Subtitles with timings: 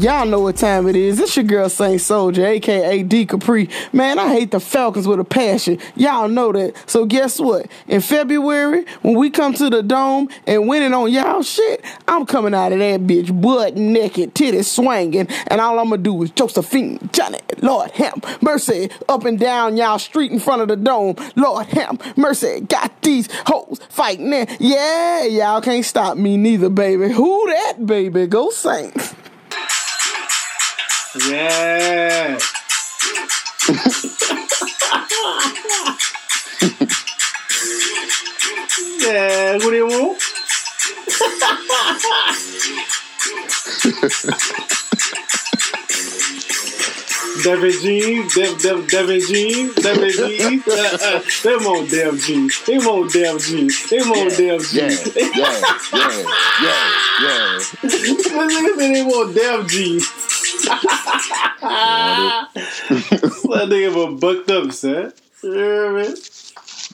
[0.00, 1.20] Y'all know what time it is.
[1.20, 3.68] It's your girl Saint Soldier, aka D Capri.
[3.92, 5.78] Man, I hate the Falcons with a passion.
[5.94, 6.72] Y'all know that.
[6.88, 7.66] So guess what?
[7.86, 12.54] In February, when we come to the dome and winning on y'all shit, I'm coming
[12.54, 17.10] out of that bitch butt naked, titties swinging, and all I'm gonna do is Josephine,
[17.12, 21.16] Johnny, Lord Ham, Mercy, up and down y'all street in front of the dome.
[21.36, 24.46] Lord Ham, Mercy, got these hoes fighting there.
[24.60, 27.12] Yeah, y'all can't stop me neither, baby.
[27.12, 28.26] Who that, baby?
[28.26, 29.14] Go Saints.
[31.28, 32.38] Yeah.
[39.00, 40.22] yeah, who they want?
[47.42, 52.86] Devin Jeans, Dev, Dev, Devin Jeans, Devin Jeans, uh, uh, them on Dev Jeans, them
[52.86, 55.16] on Dev Jeans, them on Dev Yeah, Jeans.
[55.16, 55.30] yeah,
[55.92, 56.24] yeah,
[56.62, 57.58] yeah, yeah.
[57.82, 60.19] Look at them on Dev Jeans.
[61.60, 62.48] That
[63.68, 65.12] nigga was bucked up, son.
[65.42, 66.14] You hear me?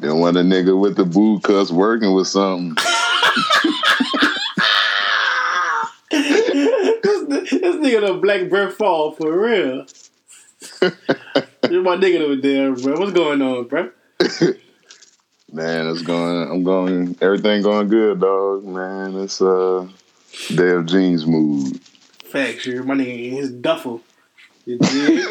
[0.01, 2.75] Then when a nigga with the boo cuss working with something.
[6.11, 9.87] this, this nigga the black breath fall for real.
[11.71, 12.99] You're my nigga over there, bro.
[12.99, 13.91] What's going on, bro?
[15.53, 16.51] Man, it's going.
[16.51, 17.17] I'm going.
[17.21, 18.65] Everything going good, dog.
[18.65, 19.89] Man, it's uh,
[20.55, 21.81] day of jeans mood.
[22.25, 24.03] Facts, you my nigga in his duffel.
[24.67, 25.21] You dig?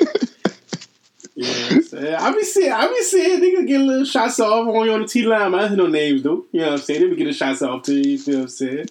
[1.35, 4.93] yeah, so, I be seeing, I be seeing nigga get little shots off on you
[4.93, 5.53] on the T line.
[5.53, 6.45] I don't know names though.
[6.53, 7.01] You know what I'm saying?
[7.01, 8.11] They be getting shots off to you.
[8.11, 8.87] You feel what I'm saying?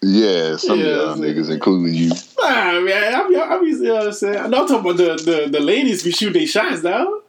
[0.00, 2.10] Yeah, some Yeah, of y'all niggas, including you.
[2.38, 3.14] Nah, man.
[3.14, 4.38] I be, I be, you know what I'm saying?
[4.38, 7.22] I'm not talking about the, the, the ladies be shooting their shots, though.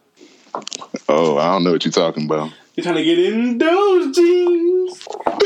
[1.09, 2.51] Oh, I don't know what you're talking about.
[2.75, 5.07] They trying to get in those jeans.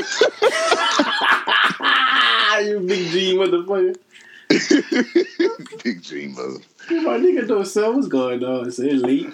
[2.65, 3.95] you big G motherfucker.
[5.83, 6.57] Big G mother.
[6.89, 8.67] My nigga don't sell what's going on.
[8.67, 9.31] It's late.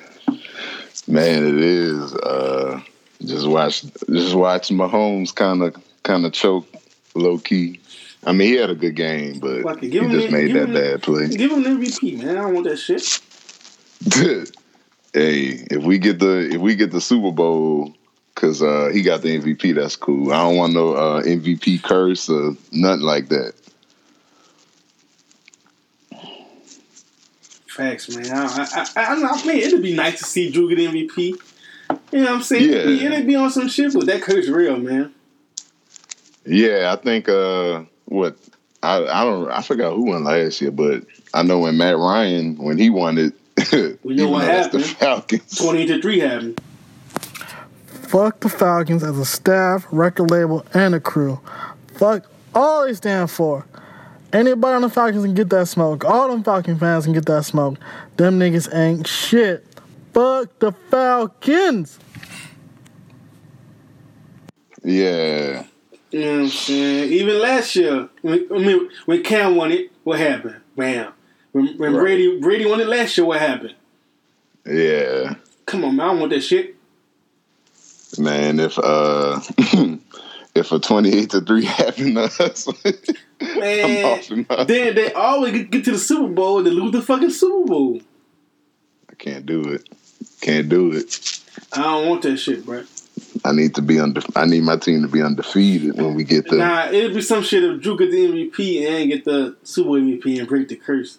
[1.08, 2.14] Man, it is.
[2.16, 2.82] Uh,
[3.24, 6.68] just watch, just watch Mahomes kind of, kind of choke
[7.14, 7.80] low key.
[8.26, 11.30] I mean, he had a good game, but he just the- made that bad play.
[11.30, 12.38] Give him an MVP, man.
[12.38, 13.22] I don't want that shit.
[15.14, 17.96] hey, if we get the if we get the Super Bowl,
[18.34, 20.34] cause uh, he got the MVP, that's cool.
[20.34, 23.54] I don't want no uh, MVP curse or nothing like that.
[27.76, 28.26] Facts, man.
[28.32, 31.18] I, I, I, I, I mean, it'd be nice to see Drew get MVP.
[31.18, 31.38] You
[32.14, 32.70] know what I'm saying?
[32.70, 33.12] It'd, be, Yeah.
[33.14, 35.14] it'd be on some shit, but that curse real, man.
[36.46, 38.38] Yeah, I think uh, what
[38.84, 41.04] I I don't I forgot who won last year, but
[41.34, 43.34] I know when Matt Ryan when he won it,
[44.04, 44.80] We know even what though that's the.
[44.80, 45.58] Falcons.
[45.58, 46.62] 20 to 3 happened.
[48.08, 51.40] Fuck the Falcons as a staff, record label, and a crew.
[51.96, 53.66] Fuck all they stand for.
[54.34, 56.04] Anybody on the Falcons can get that smoke.
[56.04, 57.78] All them Falcon fans can get that smoke.
[58.18, 59.66] Them niggas ain't shit.
[60.14, 62.00] Fuck the Falcons.
[64.84, 65.66] Yeah,
[66.12, 67.12] You know what I'm saying?
[67.12, 70.58] Even last year, when, I mean, when Cam won it, what happened?
[70.78, 71.12] Bam.
[71.54, 72.00] When, when Right.
[72.02, 73.74] Brady Brady won it last year, what happened?
[74.66, 76.06] yeah, Come on, man.
[76.06, 76.76] I don't want that shit.
[78.20, 78.60] man.
[78.60, 79.40] If uh,
[80.56, 82.68] if a twenty eight to three happened to us,
[83.42, 86.92] Man, off in my- then they always get, to the Super Bowl and they lose
[86.94, 88.02] the fucking Super Bowl.
[89.10, 89.88] I can't do it.
[90.42, 91.42] Can't do it.
[91.74, 92.84] I don't want that shit, bro.
[93.44, 94.22] I need to be under.
[94.36, 96.60] I need my team to be undefeated when we get there.
[96.60, 100.00] Nah, it'd be some shit if Drew get the MVP and get the Super Bowl
[100.00, 101.18] MVP and break the curse.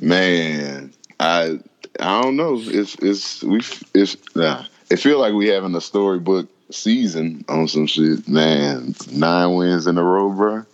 [0.00, 1.58] Man, I
[1.98, 2.58] I don't know.
[2.60, 3.60] It's it's we
[3.94, 4.64] it's nah.
[4.90, 8.28] It feel like we having a storybook season on some shit.
[8.28, 10.64] Man, nine wins in a row, bro.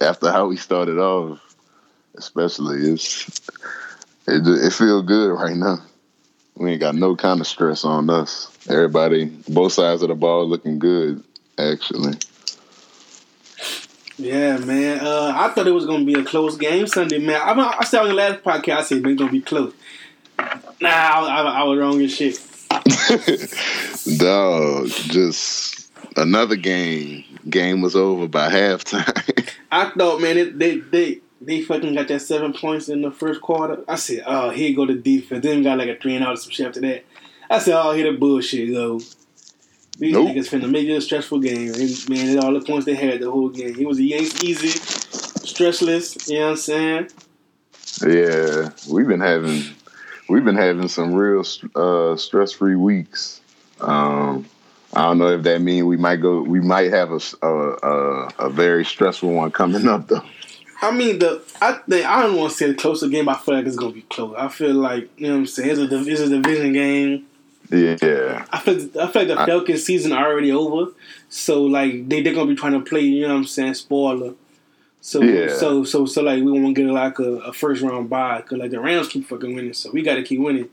[0.00, 1.40] After how we started off,
[2.16, 3.28] especially it's
[4.26, 5.78] it it feel good right now.
[6.56, 8.50] We ain't got no kind of stress on us.
[8.68, 11.22] Everybody, both sides of the ball looking good.
[11.58, 12.14] Actually,
[14.18, 15.00] Yeah, man.
[15.00, 17.40] Uh, I thought it was gonna be a close game Sunday, man.
[17.40, 19.72] I, I said on the last podcast, I said it's gonna be close.
[20.38, 22.45] Nah, I, I, I was wrong as shit.
[24.18, 27.24] dog, just another game.
[27.48, 29.48] Game was over by halftime.
[29.72, 33.40] I thought, man, it, they they they fucking got that seven points in the first
[33.40, 33.82] quarter.
[33.88, 35.42] I said, oh, here go the defense.
[35.44, 37.04] Then we got like a three and out or some shit after that.
[37.48, 38.98] I said, oh, here the bullshit go.
[39.98, 40.28] These Nope.
[40.28, 41.72] niggas finna make it a stressful game.
[41.72, 43.76] And, man, all the points they had the whole game.
[43.78, 46.28] It was a Yanks easy, stressless.
[46.28, 47.08] You know what I'm saying?
[48.06, 49.62] Yeah, we've been having
[50.28, 51.44] we've been having some real
[51.74, 53.40] uh, stress free weeks.
[53.80, 54.46] Um,
[54.94, 56.40] I don't know if that means we might go.
[56.42, 60.22] We might have a, a a, a very stressful one coming up though.
[60.82, 63.26] I mean, the I think I don't want to say the closer game.
[63.26, 64.34] But I feel like it's gonna be close.
[64.38, 65.70] I feel like you know what I'm saying.
[65.70, 67.26] It's a it's a division game.
[67.70, 70.92] Yeah, I feel I feel like the I- Falcons season already over.
[71.28, 73.00] So like they they're gonna be trying to play.
[73.00, 73.74] You know what I'm saying?
[73.74, 74.34] Spoiler.
[75.06, 75.54] So Yeah.
[75.54, 78.58] so so so like we want to get like a, a first round bye because
[78.58, 79.72] like the Rams keep fucking winning.
[79.72, 80.68] So we got to keep winning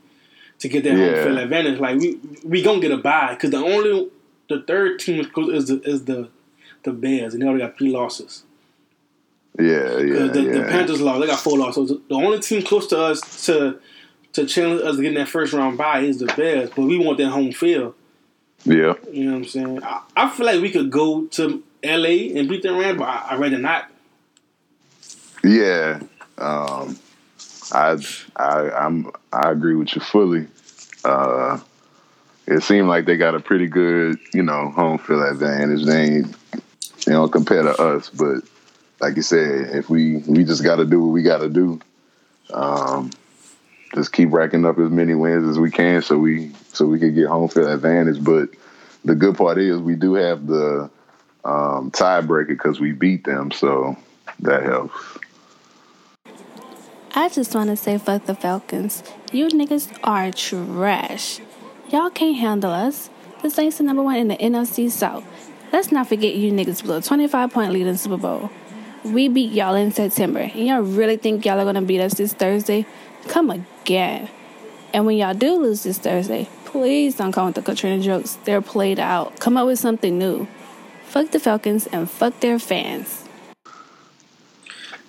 [0.58, 1.78] to get that home field advantage.
[1.78, 4.10] Like we we gonna get a bye because the only
[4.48, 6.28] the third team is close- is the is the
[6.82, 8.42] the Bears and they already got three losses.
[9.56, 10.52] yeah, yeah, the, yeah.
[10.58, 11.20] the Panthers lost.
[11.20, 11.90] They got four losses.
[11.90, 13.78] So the only team close to us to
[14.32, 16.70] to challenge us to getting that first round bye is the Bears.
[16.70, 17.94] But we want that home field.
[18.64, 18.94] yeah.
[19.12, 19.82] You know what I'm saying?
[19.84, 23.28] I, I feel like we could go to LA and beat the Rams, but I,
[23.30, 23.90] I'd rather not.
[25.44, 26.00] Yeah,
[26.38, 26.98] um,
[27.70, 27.98] I,
[28.36, 30.46] I, I'm, I agree with you fully.
[31.04, 31.60] Uh,
[32.46, 35.84] it seemed like they got a pretty good, you know, home field advantage.
[35.84, 36.36] They ain't,
[37.06, 38.42] you know, compare to us, but
[39.00, 41.80] like you said, if we we just got to do what we got to do,
[42.52, 43.10] um,
[43.94, 47.14] just keep racking up as many wins as we can, so we so we can
[47.14, 48.22] get home field advantage.
[48.24, 48.48] But
[49.04, 50.90] the good part is we do have the
[51.44, 53.96] um, tiebreaker because we beat them, so
[54.40, 54.94] that helps.
[57.16, 59.04] I just want to say fuck the Falcons.
[59.30, 61.38] You niggas are trash.
[61.88, 63.08] Y'all can't handle us.
[63.40, 65.24] The Saints are number one in the NFC South.
[65.72, 68.50] Let's not forget you niggas blew a 25 point lead in Super Bowl.
[69.04, 72.32] We beat y'all in September, and y'all really think y'all are gonna beat us this
[72.32, 72.84] Thursday?
[73.28, 74.28] Come again.
[74.92, 78.38] And when y'all do lose this Thursday, please don't come with the Katrina jokes.
[78.44, 79.38] They're played out.
[79.38, 80.48] Come up with something new.
[81.04, 83.23] Fuck the Falcons and fuck their fans.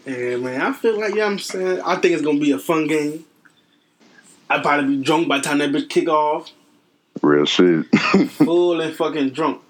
[0.05, 1.81] And man, I feel like, you know what I'm saying?
[1.83, 3.25] I think it's going to be a fun game.
[4.49, 6.51] I'd probably be drunk by the time that bitch kick off.
[7.21, 7.85] Real shit.
[8.29, 9.61] Full and fucking drunk.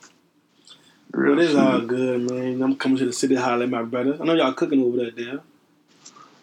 [1.12, 1.60] Real But it's shit.
[1.60, 2.62] all good, man.
[2.62, 4.18] I'm coming to the city holler at my brother.
[4.20, 5.40] I know y'all cooking over there, there.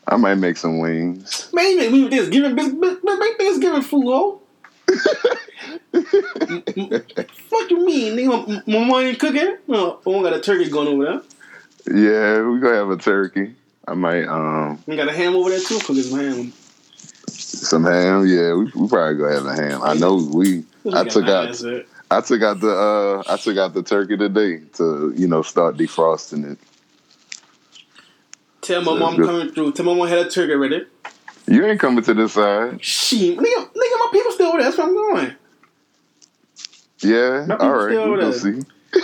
[0.07, 1.51] I might make some wings.
[1.53, 4.39] Man, you make me with Thanksgiving, bitch, bitch, bitch, make Thanksgiving food, oh.
[5.93, 8.67] Fuck you mean, nigga?
[8.67, 9.57] My mom ain't cooking?
[9.69, 11.23] No, I got a turkey going over there.
[11.95, 13.55] Yeah, we gonna have a turkey.
[13.87, 15.79] I might um We got a ham over there too.
[15.81, 16.53] Cooking some ham.
[17.29, 18.27] some ham.
[18.27, 19.81] Yeah, we, we probably gonna have a ham.
[19.83, 20.65] I know we.
[20.93, 21.89] I took out it.
[22.11, 25.77] I took out the uh I took out the turkey today to you know start
[25.77, 26.59] defrosting it.
[28.61, 29.73] Tell my mom coming through.
[29.73, 30.87] Tell my mom I had a turkey ready.
[31.49, 32.83] You ain't coming to this side.
[32.85, 34.71] Shit, nigga, nigga, my people still over there.
[34.71, 35.35] That's where I'm going.
[37.03, 37.91] Yeah, all right.
[37.91, 38.63] still We gonna see.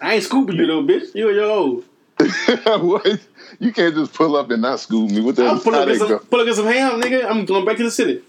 [0.00, 1.14] I ain't scooping you though, bitch.
[1.14, 1.84] You and your old.
[2.64, 3.20] what?
[3.58, 5.20] You can't just pull up and not scoop me.
[5.20, 5.60] What the hell?
[5.60, 6.18] pull up, some, go?
[6.18, 7.24] pull up get some ham, nigga.
[7.28, 8.22] I'm going back to the city.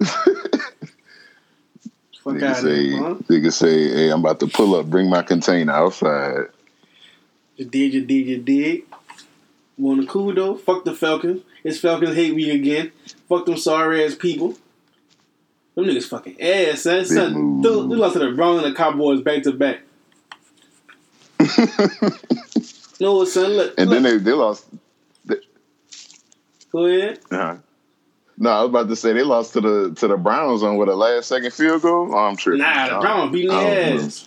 [2.22, 3.14] Fuck Nigga out of say, huh?
[3.28, 6.46] nigga say, hey, I'm about to pull up, bring my container outside.
[7.56, 8.82] You did, you did, you did.
[9.76, 10.54] Want to cool though?
[10.54, 11.42] Fuck the Falcons.
[11.64, 12.92] It's Falcons hate week again.
[13.28, 14.56] Fuck them sorry ass people.
[15.74, 17.04] Them niggas fucking ass, son.
[17.06, 19.80] son they lost to the Browns and the Cowboys back to back.
[23.02, 23.74] No, look.
[23.78, 24.02] And look.
[24.02, 24.66] then they, they lost.
[26.72, 27.18] Go ahead.
[27.30, 27.56] Uh-huh.
[28.38, 30.88] No, I was about to say they lost to the to the Browns on what
[30.88, 32.08] a last second field goal.
[32.14, 32.60] Oh, I'm tripping.
[32.62, 34.26] Nah, the Browns beating I their ass.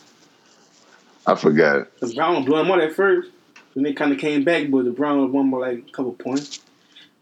[1.26, 1.88] I forgot.
[2.00, 3.30] The Browns blew them out at first.
[3.74, 6.60] Then they kind of came back, but the Browns won by like a couple points.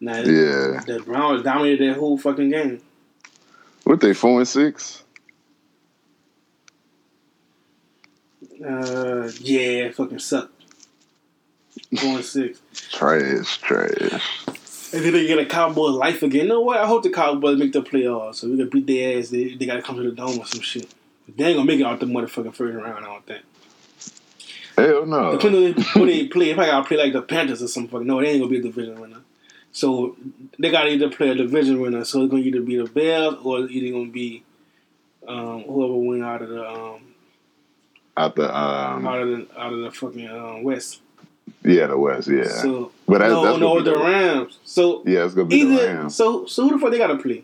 [0.02, 0.82] Nah, Yeah.
[0.86, 2.82] the Browns dominated that whole fucking game.
[3.86, 5.04] What they four and six?
[8.64, 10.63] Uh, yeah, fucking sucked.
[12.02, 12.62] And six.
[12.74, 14.46] Trash, trash.
[14.94, 16.44] And then they get a Cowboy life again.
[16.44, 16.78] You know what?
[16.78, 19.30] I hope the Cowboys make the playoffs so we can beat their ass.
[19.30, 20.94] They, they got to come to the dome or some shit.
[21.26, 23.06] But they ain't gonna make it out the motherfucking first round.
[23.06, 23.44] I don't think.
[24.78, 25.32] Hell no.
[25.32, 28.08] Depending on who they play, if I gotta play like the Panthers or some fucking
[28.08, 29.22] no, they ain't gonna be a division winner.
[29.72, 30.16] So
[30.60, 32.04] they gotta either play a division winner.
[32.06, 34.44] So it's gonna either be the Bears or it's either gonna be
[35.28, 37.16] um, whoever win out of the um,
[38.18, 41.02] Out the um, out of the out of the fucking um, West.
[41.64, 42.44] Yeah, the West, yeah.
[42.48, 44.60] So but that's, no, that's no, the Rams.
[44.64, 46.16] So Yeah, it's gonna be the Rams.
[46.16, 47.44] so so who the fuck they gotta play?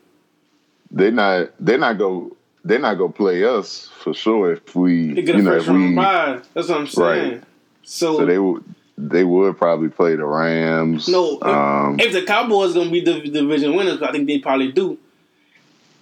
[0.91, 5.21] They not they not go they not gonna play us for sure if we They
[5.21, 5.95] get you know if we.
[5.95, 7.33] That's what I'm saying.
[7.33, 7.43] Right.
[7.83, 8.63] So, so they would
[8.97, 11.07] they would probably play the Rams.
[11.07, 14.71] no, if- um, if the Cowboys gonna be the division winners, I think they probably
[14.71, 14.97] do.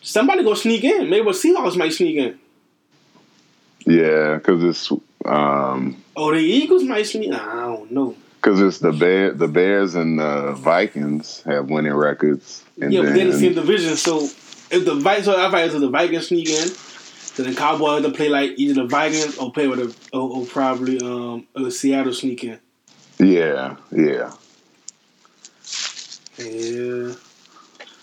[0.01, 1.09] Somebody gonna sneak in.
[1.09, 2.39] Maybe the Seahawks might sneak in.
[3.85, 4.91] yeah, because it's
[5.25, 7.33] um, Oh, the Eagles might sneak.
[7.33, 8.15] I don't know.
[8.41, 12.63] Because it's the bear, the Bears and the Vikings have winning records.
[12.81, 13.95] And yeah, but they're in the then- same division.
[13.97, 14.19] So
[14.71, 16.69] if the Vikings, so if the Vikings sneak in,
[17.35, 20.37] then the Cowboys have to play like either the Vikings or play with a or,
[20.37, 22.59] or probably um a Seattle sneak in.
[23.19, 24.31] yeah, yeah.
[26.37, 27.13] Yeah.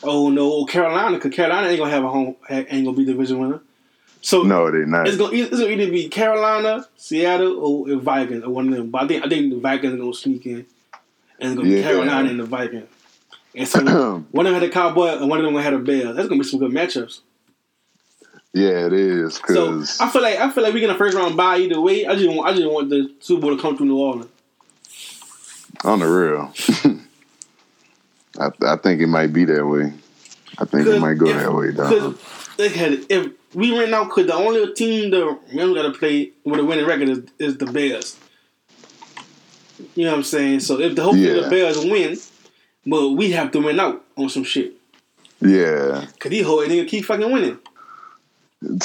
[0.02, 3.60] Oh no, Carolina, because Carolina ain't gonna have a home, ain't gonna be division winner.
[4.24, 5.06] So No, they're not.
[5.06, 8.88] it's gonna, it's gonna either be Carolina, Seattle, or Vikings, or one of them.
[8.90, 10.64] But I think I think the Vikings are gonna sneak in,
[11.38, 12.88] and it's gonna be Carolina and the Vikings.
[13.54, 16.16] And so one of them had a Cowboy, and one of them had a Bears.
[16.16, 17.20] That's gonna be some good matchups.
[18.54, 19.38] yeah, it is.
[19.46, 22.06] So I feel like I feel like we get a first round bye either way.
[22.06, 24.30] I just want I just want the Super Bowl to come through New Orleans.
[25.84, 26.50] on the real,
[28.40, 29.92] I, I think it might be that way.
[30.56, 32.18] I think it might go if- that way, dog.
[32.56, 36.30] they had if we win now, because the only team that we got to play
[36.44, 38.18] with a winning record is, is the Bears.
[39.94, 40.60] You know what I'm saying?
[40.60, 41.42] So if the hopefully Yeah.
[41.42, 42.16] the Bears win,
[42.86, 44.72] but we have to win out on some shit.
[45.40, 46.06] Yeah.
[46.18, 47.58] Cause these whole nigga keep fucking winning.
[48.62, 48.80] With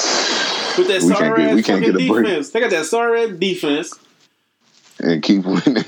[0.88, 2.24] that sorry ass fucking get a break.
[2.26, 2.50] defense.
[2.50, 3.94] They got that sorry ass defense.
[4.98, 5.84] And keep winning.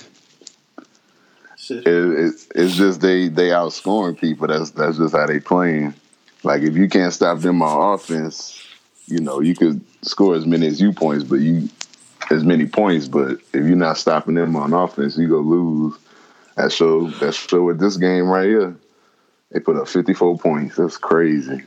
[1.57, 1.87] Shit.
[1.87, 4.47] It, it, it's just they they outscoring people.
[4.49, 5.95] That's that's just how they playing.
[6.43, 8.62] Like if you can't stop them on offense,
[9.07, 11.69] you know you could score as many as you points, but you
[12.31, 13.09] as many points.
[13.09, 15.95] But if you're not stopping them on offense, you go lose.
[16.57, 18.77] That show that show with this game right here.
[19.51, 20.77] They put up 54 points.
[20.77, 21.63] That's crazy.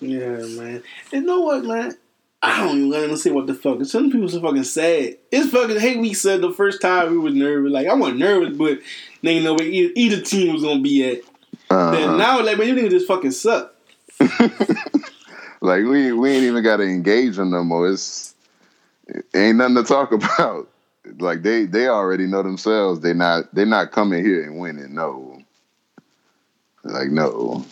[0.00, 0.82] Yeah, man.
[1.12, 1.96] You know what, man?
[2.42, 3.84] I don't even let say what the fuck.
[3.84, 5.18] Some people so fucking sad.
[5.30, 7.70] It's fucking hate week said the first time we was nervous.
[7.70, 8.78] Like I wasn't nervous, but
[9.22, 11.22] they know where either, either team was gonna be at.
[11.68, 13.74] Then Uh, now like man, you niggas just fucking suck.
[15.60, 17.90] like we we ain't even got to engage them no more.
[17.90, 18.34] It's
[19.06, 20.68] it ain't nothing to talk about.
[21.18, 23.00] Like they they already know themselves.
[23.00, 24.94] They not they not coming here and winning.
[24.94, 25.42] No,
[26.84, 27.64] like no.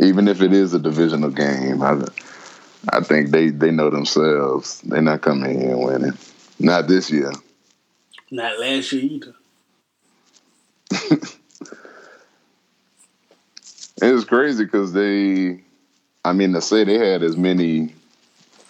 [0.00, 2.02] Even if it is a divisional game, I
[2.90, 4.80] I think they they know themselves.
[4.82, 6.18] They're not coming here and winning.
[6.58, 7.32] Not this year.
[8.30, 9.34] Not last year either.
[14.02, 15.60] It's crazy because they,
[16.24, 17.94] I mean, to say they had as many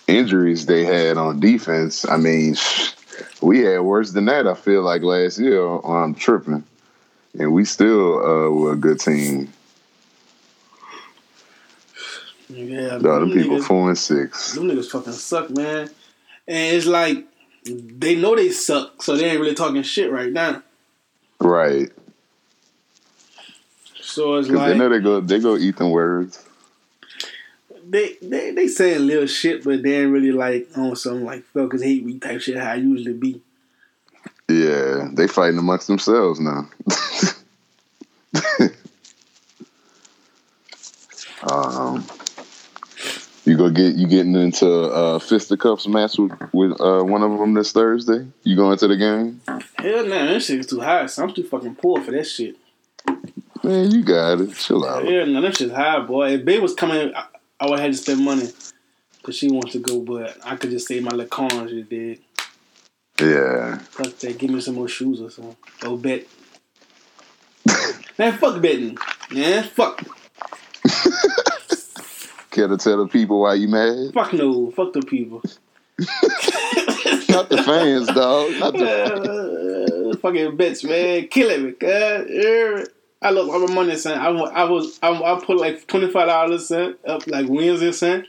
[0.07, 2.57] injuries they had on defense, I mean,
[3.42, 4.47] we had worse than that.
[4.47, 5.61] I feel like last year.
[5.62, 6.64] I'm tripping,
[7.38, 9.52] and we still uh, were a good team.
[12.49, 14.54] Yeah, them people niggas- four and six.
[14.54, 15.88] Them niggas fucking suck, man.
[16.49, 17.25] And it's like
[17.64, 20.62] they know they suck, so they ain't really talking shit right now.
[21.42, 21.88] Right,
[24.02, 26.45] So it's because like they know they go they go eat them words.
[27.90, 31.82] They they they saying little shit, but they ain't really like on some like fuckers
[31.82, 33.42] hate me type shit how I usually be.
[34.49, 36.68] Yeah, they fighting amongst themselves now.
[41.50, 42.04] um,
[43.44, 47.54] you go get you getting into uh, fisticuffs match with, with uh, one of them
[47.54, 48.26] this Thursday.
[48.44, 49.40] You going to the game?
[49.76, 51.06] Hell nah, that shit is too high.
[51.06, 52.56] So I'm too fucking poor for that shit.
[53.62, 54.54] Man, you got it.
[54.54, 55.09] Chill out.
[55.09, 56.35] Yeah, no, that shit's high, boy.
[56.35, 57.12] If Babe was coming,
[57.61, 58.49] I, would have had to spend money
[59.19, 62.21] because she wants to go, but I could just save my coins just did.
[63.21, 63.79] Yeah.
[63.79, 64.38] Fuck that.
[64.38, 65.57] Give me some more shoes or something.
[65.81, 66.26] Go bet.
[68.19, 68.97] Man, fuck betting.
[69.31, 70.02] Man, fuck.
[72.50, 74.12] Care to tell the people why you mad?
[74.14, 74.71] Fuck no.
[74.73, 75.43] Fuck the people.
[77.29, 78.52] Not the fans, dog.
[78.59, 81.29] Not the Uh, fucking bitch, man.
[81.29, 82.88] Killing me, cuz.
[83.22, 84.18] I lost all my money, son.
[84.18, 88.26] I, I was, I, I put like $25, son, up like Wednesday, son.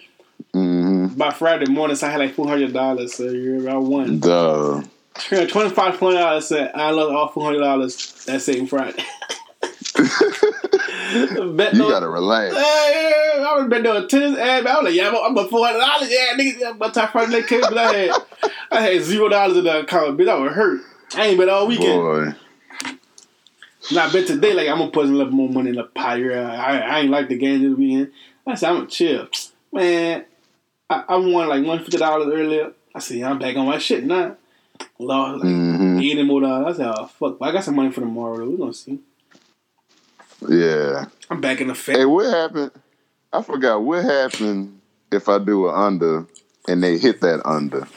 [0.53, 4.19] hmm By Friday morning, so I had like $400, so you I won.
[4.19, 4.83] Duh.
[5.13, 6.75] Twenty five twenty dollars set.
[6.75, 9.03] I lost all four hundred dollars that same Friday.
[9.95, 12.55] Bet You no- gotta relax.
[12.55, 15.65] Hey, I was betting on tennis and I was like, yeah, I'm, I'm a four
[15.67, 16.09] hundred dollars.
[16.09, 18.11] Yeah, nigga, by the time Friday night came, but I had
[18.71, 20.17] I had zero dollars in the account.
[20.17, 20.81] Bitch, I was hurt.
[21.13, 22.01] I ain't bet all weekend.
[22.01, 22.33] Boy.
[23.91, 26.19] Now I bet today, like I'm gonna put a little more money in the pot.
[26.19, 28.11] I, I ain't like the game this weekend.
[28.45, 29.27] I said I'm gonna chill,
[29.73, 30.25] man.
[30.89, 32.73] I, I won like one fifty dollars earlier.
[32.93, 34.37] I said yeah, I'm back on my shit now.
[34.99, 36.75] Lost like hmm eighty more dollars.
[36.75, 38.37] I said oh fuck, but I got some money for tomorrow.
[38.37, 38.49] Though.
[38.49, 38.99] We gonna see.
[40.47, 41.05] Yeah.
[41.29, 42.71] I'm back in the Hey, what happened?
[43.31, 46.27] I forgot what happened if I do an under
[46.67, 47.87] and they hit that under.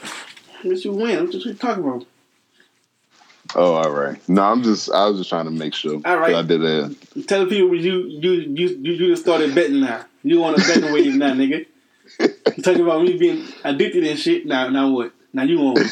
[0.63, 1.25] What you win?
[1.25, 2.05] What you talking about?
[3.55, 4.17] Oh, all right.
[4.27, 6.01] No, I'm just I was just trying to make sure.
[6.03, 6.35] All right.
[6.35, 7.25] I did that.
[7.27, 10.05] Tell the people you you you you, just started betting now.
[10.23, 11.65] You on a betting wave now, nigga.
[12.19, 14.45] You talking about me being addicted and shit.
[14.45, 15.13] Now now what?
[15.33, 15.75] Now you on?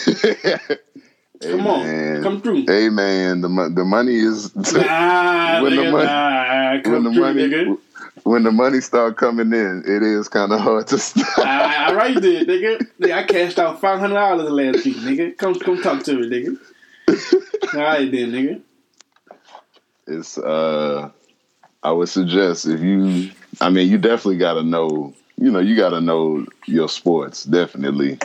[1.41, 2.63] Come on, come through.
[2.67, 7.11] Hey man, the mo- the money is Nah, when the money nah, come when the
[7.11, 7.77] through, money nigga.
[8.23, 11.37] when the money start coming in, it is kind of hard to stop.
[11.39, 12.87] All right, nigga.
[12.97, 15.37] Nigga, I cashed out five hundred dollars last week, nigga.
[15.37, 16.57] Come, come talk to me, nigga.
[17.09, 18.61] All right, then, nigga.
[20.07, 21.09] It's uh,
[21.81, 23.31] I would suggest if you,
[23.61, 27.45] I mean, you definitely got to know, you know, you got to know your sports
[27.45, 28.19] definitely,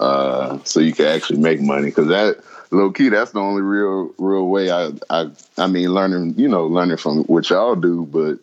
[0.00, 4.12] uh, so you can actually make money because that low key that's the only real
[4.18, 8.38] real way I I I mean learning you know learning from what y'all do, but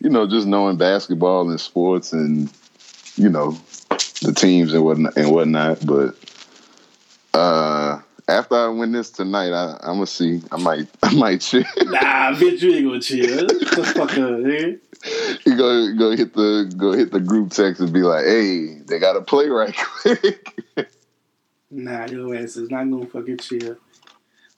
[0.00, 2.50] you know just knowing basketball and sports and
[3.16, 3.58] you know
[4.22, 6.16] the teams and whatnot and whatnot, but
[7.34, 8.00] uh.
[8.26, 10.42] After I win this tonight, I, I'm gonna see.
[10.50, 11.64] I might, I might chill.
[11.84, 13.48] Nah, bitch, you ain't gonna chill.
[13.84, 14.80] Fuck up, nigga?
[15.44, 18.98] you go go hit the go hit the group text and be like, "Hey, they
[18.98, 20.48] got to play right quick."
[21.70, 23.76] Nah, your ass is not gonna fucking chill.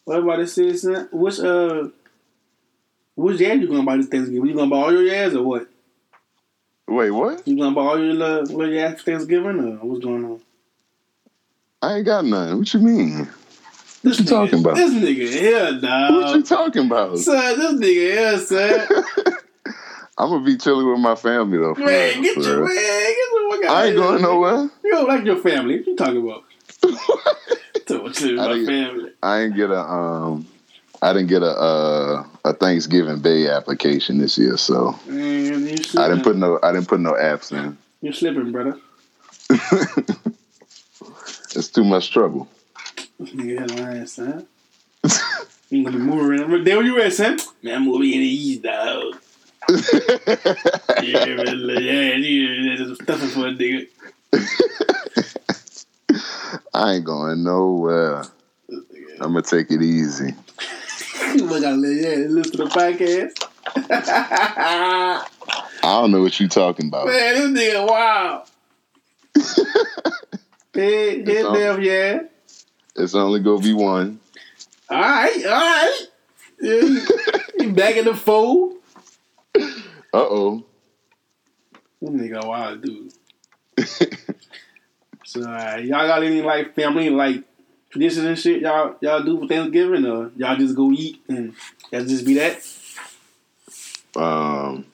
[0.05, 1.09] What about this citizen?
[1.11, 1.89] Which uh,
[3.17, 4.47] which jazz you gonna buy this Thanksgiving?
[4.47, 5.69] You gonna buy all your jazz or what?
[6.87, 7.49] Wait, what?
[7.49, 10.41] You gonna buy all your little, little jazz for Thanksgiving or what's going on?
[11.83, 12.59] I ain't got none.
[12.59, 13.29] What you mean?
[14.07, 14.77] This you nigga- talking about?
[14.77, 16.15] This nigga here, dog.
[16.15, 17.19] what you talking about?
[17.19, 18.87] son, this nigga here, son.
[20.17, 21.75] I'm gonna be chilling with my family though.
[21.75, 24.71] man, get your man, get the fuck out I ain't going nowhere.
[24.85, 25.79] You don't like your family.
[25.79, 26.45] What you talking about?
[27.87, 29.11] Talking I family.
[29.23, 30.47] I ain't get a um.
[31.03, 35.69] I didn't get a uh, a Thanksgiving Day application this year, so Man.
[35.99, 37.77] I didn't put no I didn't put no apps in.
[38.03, 38.79] You're slipping, brother.
[41.57, 42.49] It's too much trouble.
[43.19, 44.47] This nigga here lying, son.
[45.71, 46.65] Be moving around.
[46.65, 47.39] There you at, son?
[47.63, 49.17] Man, I'm moving in the east, dog.
[51.03, 53.89] Yeah, really, yeah, yeah, there's stuffing for a nigga.
[56.75, 58.23] I ain't going nowhere.
[59.21, 60.35] I'm gonna take it easy.
[61.35, 63.33] You gotta yeah, listen to the podcast.
[65.83, 67.07] I don't know what you talking about.
[67.07, 68.45] Man, this nigga, wow.
[70.73, 72.21] Hey, hit them, yeah.
[72.99, 74.21] It's only gonna be one.
[74.89, 76.07] All right, all right.
[76.61, 77.07] Yeah, you,
[77.59, 78.75] you back in the fold.
[79.55, 79.61] Uh
[80.13, 80.65] oh.
[82.01, 83.13] This nigga, wild dude.
[85.25, 87.43] so, uh, y'all got any like family like
[87.91, 91.55] traditions and shit y'all y'all do for Thanksgiving, or y'all just go eat and
[91.91, 92.67] that just be that?
[94.17, 94.87] Um,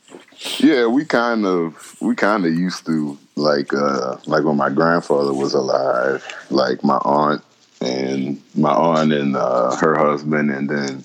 [0.58, 5.32] yeah, we kind of we kind of used to like uh like when my grandfather
[5.32, 7.42] was alive, like my aunt
[7.83, 11.05] and my aunt and uh, her husband, and then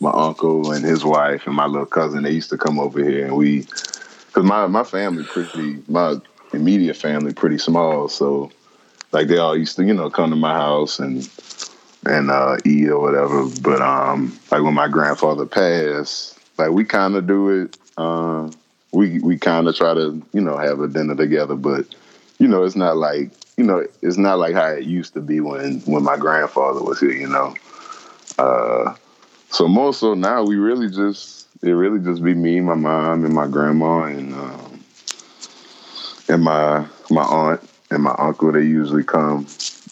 [0.00, 2.22] my uncle and his wife and my little cousin.
[2.22, 6.16] They used to come over here, and we because my my family pretty my
[6.52, 8.50] immediate family pretty small, so
[9.12, 11.28] like they all used to you know come to my house and
[12.06, 13.48] and uh, eat or whatever.
[13.62, 17.76] But um, like when my grandfather passed, like we kind of do it.
[17.96, 18.50] Uh,
[18.92, 21.86] we we kind of try to you know have a dinner together, but
[22.38, 25.40] you know it's not like you know it's not like how it used to be
[25.40, 27.12] when when my grandfather was here.
[27.12, 27.54] You know,
[28.38, 28.94] uh,
[29.50, 33.34] so more so now we really just it really just be me, my mom, and
[33.34, 34.84] my grandma, and um,
[36.28, 38.52] and my my aunt and my uncle.
[38.52, 39.46] They usually come.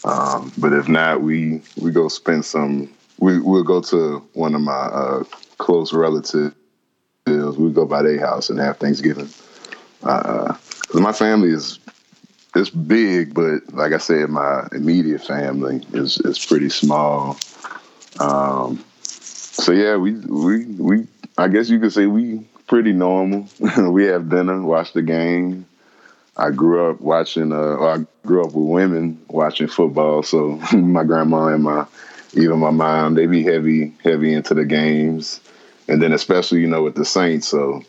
[0.04, 2.88] Um, but if not, we we go spend some.
[3.18, 5.24] We we'll go to one of my uh,
[5.58, 6.54] close relatives.
[7.26, 9.28] We go by their house and have Thanksgiving.
[10.04, 10.54] Uh,
[10.94, 11.80] my family is
[12.56, 17.36] it's big, but like I said, my immediate family is is pretty small.
[18.18, 21.06] Um, so yeah, we we we.
[21.38, 23.46] I guess you could say we pretty normal.
[23.78, 25.66] we have dinner, watch the game.
[26.38, 27.52] I grew up watching.
[27.52, 30.22] Uh, I grew up with women watching football.
[30.22, 31.86] So my grandma and my
[32.34, 35.40] even my mom, they be heavy heavy into the games,
[35.88, 37.48] and then especially you know with the Saints.
[37.48, 37.82] So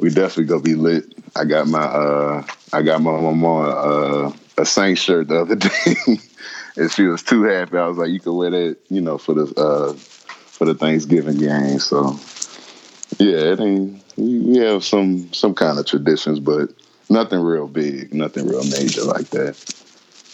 [0.00, 1.04] we definitely gonna be lit.
[1.36, 5.96] I got my uh, I got my mama uh, a Saints shirt the other day,
[6.76, 7.76] and she was too happy.
[7.76, 11.38] I was like, you can wear that, you know, for the uh, for the Thanksgiving
[11.38, 11.78] game.
[11.78, 12.18] So
[13.18, 14.02] yeah, it ain't.
[14.16, 16.70] We have some some kind of traditions, but
[17.08, 19.56] nothing real big, nothing real major like that.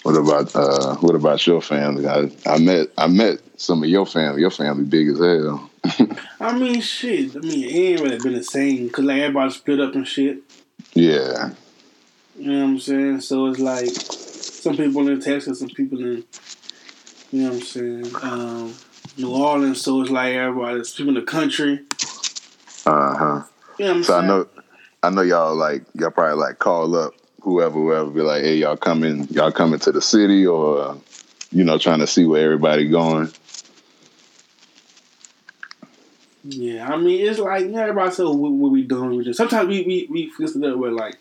[0.06, 2.06] What about uh what about your family?
[2.06, 4.40] I I met I met some of your family.
[4.40, 5.68] Your family big as hell.
[6.40, 7.34] I mean, shit.
[7.34, 10.44] I mean, it ain't really been the same because like everybody split up and shit.
[10.94, 11.54] Yeah.
[12.38, 13.20] You know what I'm saying?
[13.22, 16.22] So it's like some people in Texas, some people in,
[17.32, 18.74] you know what I'm saying, um,
[19.16, 19.82] New Orleans.
[19.82, 21.80] So it's like everybody, people in the country.
[22.86, 23.42] Uh huh.
[23.76, 24.22] You know what I'm So saying?
[24.22, 24.48] I know
[25.02, 27.14] I know y'all like y'all probably like call up
[27.46, 30.98] whoever whoever be like, hey y'all coming y'all coming to the city or
[31.52, 33.30] you know trying to see where everybody going.
[36.42, 39.16] Yeah, I mean, it's like yeah, everybody says what, what we doing.
[39.16, 41.16] We just sometimes we we we feel that we're like,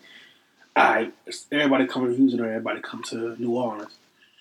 [0.74, 1.14] all right,
[1.52, 3.94] everybody coming to Houston or everybody come to New Orleans.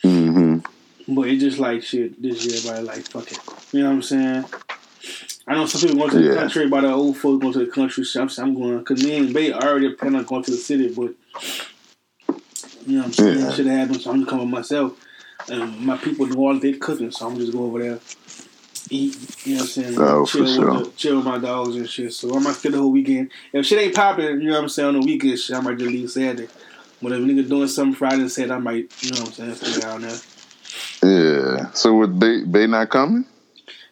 [0.04, 1.14] Mm-hmm.
[1.16, 2.20] But it's just like shit.
[2.22, 3.40] This year, everybody like fuck it.
[3.72, 4.46] You know what I'm saying?
[5.48, 6.36] I know some people going to the Yeah.
[6.36, 8.04] country, but the old folks going to the country.
[8.04, 10.90] So I'm, I'm going because me and Bay already plan on going to the city,
[10.90, 11.14] but
[12.86, 13.40] you know what I'm saying?
[13.40, 13.52] Yeah.
[13.52, 14.94] Shit happened, so I'm just coming myself.
[15.48, 18.00] And my people New Orleans, they cooking, so I'm just go over there,
[18.90, 19.16] eat.
[19.44, 19.98] You know what I'm saying?
[20.02, 20.74] Oh, for chill sure.
[20.74, 22.14] with the, chill with my dogs and shit.
[22.14, 23.32] So I might stay the whole weekend.
[23.54, 25.78] If shit ain't popping, you know what I'm saying on the weekend, shit, I might
[25.78, 26.50] just leave Saturday.
[27.02, 29.32] But if a nigga doing something Friday and Saturday, I might, you know what I'm
[29.34, 30.22] saying, stay down there.
[31.04, 31.72] Yeah.
[31.74, 33.26] So with Bay, Bay not coming?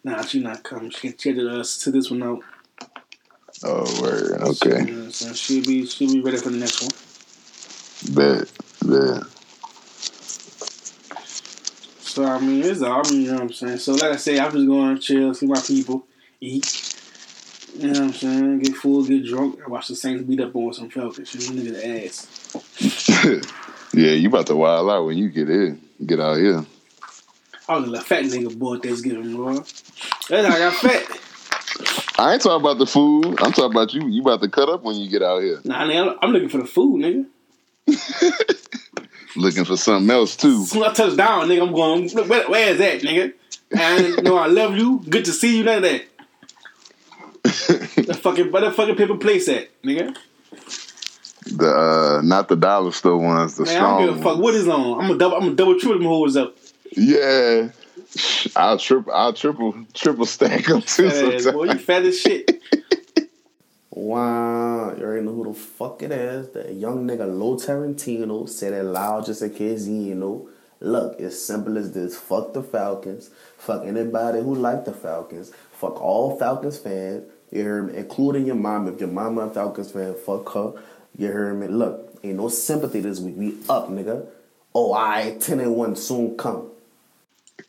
[0.04, 0.90] Nah, she not coming.
[0.90, 2.42] She can check us to this one out.
[3.64, 4.32] Oh, word.
[4.42, 4.92] You Okay.
[4.92, 5.34] know what I'm?
[5.34, 6.92] She'll be she'll be ready for the next one.
[8.16, 8.50] Bet.
[8.84, 9.24] Bet.
[12.02, 13.78] So I mean it's all I mean, you know what I'm saying?
[13.78, 16.06] So like I say, I'm just going to chill, see my people,
[16.40, 16.94] eat.
[17.76, 18.60] You know what I'm saying?
[18.60, 21.30] Get full, get drunk, and watch the Saints beat up on some Falcons.
[21.30, 22.28] Shit, nigga ass.
[23.94, 25.82] yeah, you about to wild out when you get in.
[26.06, 26.64] Get out here.
[27.68, 29.56] I was a fat nigga boy at Thanksgiving, bro.
[30.30, 31.20] That's how I got fat.
[32.20, 33.26] I ain't talking about the food.
[33.42, 34.08] I'm talking about you.
[34.08, 35.60] You about to cut up when you get out here.
[35.64, 37.26] Nah, nigga, I'm looking for the food, nigga.
[39.36, 40.62] Looking for something else too.
[40.62, 43.34] As soon as I touch down, nigga, I'm going, look, where, where is that, nigga?
[43.72, 45.02] And you know I love you.
[45.10, 46.06] Good to see you, none of that.
[47.96, 50.16] The fucking where the fucking paper place at, nigga?
[51.46, 54.54] The uh not the dollar store ones, the Man, I don't give a fuck what
[54.54, 55.04] is on.
[55.04, 56.56] I'm a double I'm a double triple them hoes up.
[56.92, 57.70] Yeah.
[58.56, 61.10] I'll triple I'll triple triple stack them too
[61.52, 62.62] boy, you fat as shit.
[63.96, 66.50] Wow, you already know who the fuck it is.
[66.50, 70.50] The young nigga Low Tarantino said it loud just in case you know.
[70.80, 72.18] Look, it's simple as this.
[72.18, 73.30] Fuck the Falcons.
[73.58, 75.52] Fuck anybody who like the Falcons.
[75.74, 77.30] Fuck all Falcons fans.
[77.52, 77.98] You heard me?
[78.00, 78.88] Including your mom.
[78.88, 80.74] If your mama a Falcons fan, fuck her.
[81.16, 81.68] You hear me?
[81.68, 83.36] Look, ain't no sympathy this week.
[83.38, 84.26] We up, nigga.
[84.74, 86.72] Oh, I 10 and 1 soon come.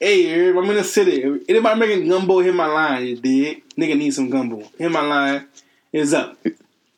[0.00, 1.22] Hey, I'm in the city.
[1.46, 3.62] Anybody making gumbo, hit my line, you dig?
[3.76, 4.62] Nigga need some gumbo.
[4.78, 5.46] Hit my line.
[5.94, 6.36] It's up.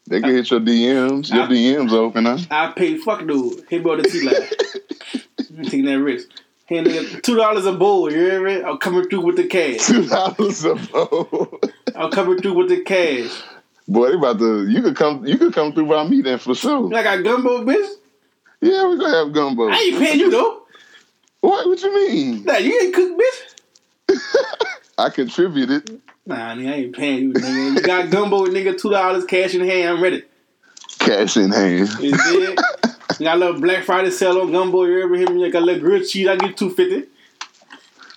[0.07, 1.31] They can hit your DMs.
[1.31, 2.39] Your I- DMs open, huh?
[2.51, 3.67] I pay fuck dude.
[3.69, 5.65] Hit me on the T line.
[5.65, 6.29] Taking that risk.
[6.65, 8.63] Hey nigga, two dollars a bowl, you hear me?
[8.63, 9.87] I'm coming through with the cash.
[9.87, 11.61] Two dollars a bowl.
[11.95, 13.43] I'm coming through with the cash.
[13.87, 16.55] Boy, they about to you could come you could come through by me then for
[16.55, 16.93] sure.
[16.95, 17.87] I got gumbo, bitch.
[18.63, 19.69] Yeah, we're gonna have gumbo.
[19.69, 20.63] I ain't paying you though.
[21.43, 22.45] What what you mean?
[22.45, 24.17] Nah, you ain't cook, bitch.
[24.99, 26.01] I contributed.
[26.25, 27.75] Nah, nigga, I ain't paying you, nigga.
[27.77, 29.97] You got gumbo, nigga, two dollars cash in hand.
[29.97, 30.23] I'm ready.
[30.99, 31.89] Cash in hand.
[32.01, 32.13] You
[33.21, 34.85] got a little Black Friday sale on gumbo.
[34.85, 35.49] You ever hear me?
[35.51, 36.27] Got a little grilled cheese.
[36.29, 37.09] I get two fifty.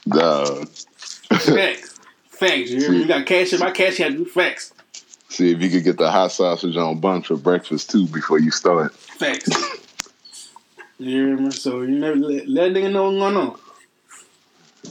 [0.08, 0.68] Dog.
[0.70, 2.70] Facts, facts.
[2.72, 2.98] You hear me?
[3.00, 3.98] You got cash in my cash.
[3.98, 4.74] had to do facts,
[5.30, 8.52] See if you could get the hot sausage on bun for breakfast too before you
[8.52, 8.94] start.
[8.96, 9.50] facts.
[11.02, 11.52] You hear me?
[11.52, 13.58] So you never let, let a nigga know what's going on.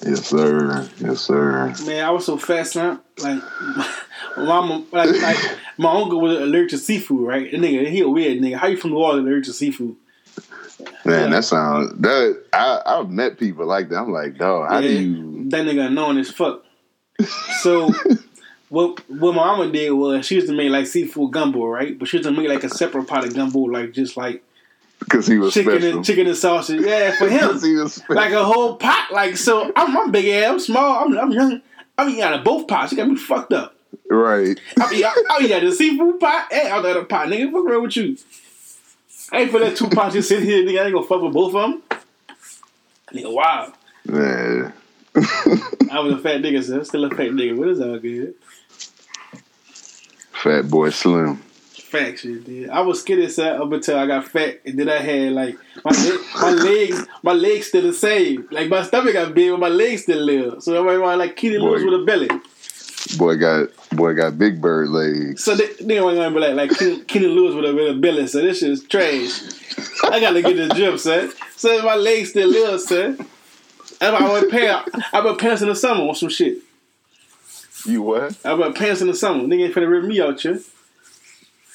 [0.05, 0.89] Yes, sir.
[1.01, 1.75] Yes, sir.
[1.85, 3.01] Man, I was so fast son.
[3.19, 3.43] Like,
[4.37, 5.39] my mama, like, like
[5.77, 7.53] my uncle was allergic to seafood, right?
[7.53, 8.57] And nigga, he a weird nigga.
[8.57, 9.97] How you from New Orleans allergic to seafood?
[11.05, 13.99] Man, that sounds that I I've met people like that.
[13.99, 16.65] I'm like, dog, how do Yeah, you That nigga annoying as fuck.
[17.63, 17.93] So,
[18.69, 21.99] what what my mama did was she used to make like seafood gumbo, right?
[21.99, 24.45] But she used to make like a separate pot of gumbo, like just like
[24.99, 25.97] because he was chicken special.
[25.97, 26.81] and chicken and sausage.
[26.81, 28.15] Yeah, for him, he was special.
[28.17, 29.09] like a whole pot.
[29.13, 31.63] Like so, I'm, I'm big ass, I'm small, I'm, I'm young.
[31.97, 32.93] I'm eating out of both pots.
[32.93, 33.75] You got me fucked up.
[34.09, 34.59] right.
[34.79, 37.29] I mean, I, I eat out of the seafood pot and out of the pot,
[37.29, 37.51] nigga.
[37.51, 38.17] What's wrong with you?
[39.33, 40.81] I ain't for that two pots just sit here, nigga.
[40.81, 41.83] I ain't gonna fuck with both of them.
[43.13, 43.73] Nigga, wow.
[44.05, 44.73] Man.
[45.17, 47.57] I was a fat nigga, so I'm still a fat nigga.
[47.57, 48.35] What is all good?
[50.33, 51.43] Fat boy slim.
[51.91, 52.71] Shit, dude.
[52.71, 55.91] I was skinny set up until I got fat, and then I had like my
[55.91, 58.47] leg, my legs, my legs still the same.
[58.51, 60.61] Like my stomach got big, but my legs still little.
[60.61, 61.49] So everybody want like Boy.
[61.49, 62.29] Lewis with a belly.
[63.17, 65.43] Boy got boy got big bird legs.
[65.43, 67.99] So they, they want to be like like Kenny, Kenny Lewis with a, with a
[67.99, 68.27] belly.
[68.27, 69.41] So this shit is trash.
[70.05, 71.33] I gotta get the gym, son.
[71.57, 73.27] So my legs still little, son.
[74.01, 74.91] I wear pants.
[75.13, 76.59] I wear pants in the summer on some shit.
[77.87, 78.37] You what?
[78.45, 79.45] I wear pants in the summer.
[79.45, 80.61] Nigga ain't finna rip me out, here.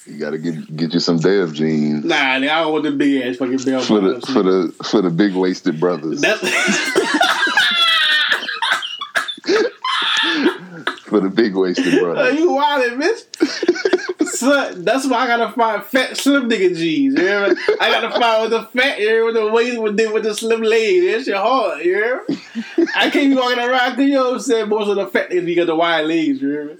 [0.05, 3.21] You gotta get get you some Dev jeans Nah, nigga, I don't want the big
[3.21, 6.19] ass fucking bell for the for the for the big waisted brothers.
[6.19, 6.39] That's
[11.03, 12.37] for the big waisted brothers.
[12.37, 14.27] you wildin', bitch.
[14.27, 17.15] Son, that's why I gotta find fat slim nigga jeans.
[17.15, 17.55] You hear me?
[17.79, 20.33] I gotta find with the fat, you hear with the waist, with the, with the
[20.33, 21.05] slim legs.
[21.05, 22.85] That shit hard, you know?
[22.95, 24.69] I can't be walking around, you know what I'm saying?
[24.69, 26.75] Most of the fat niggas, you got the wide legs, you hear me?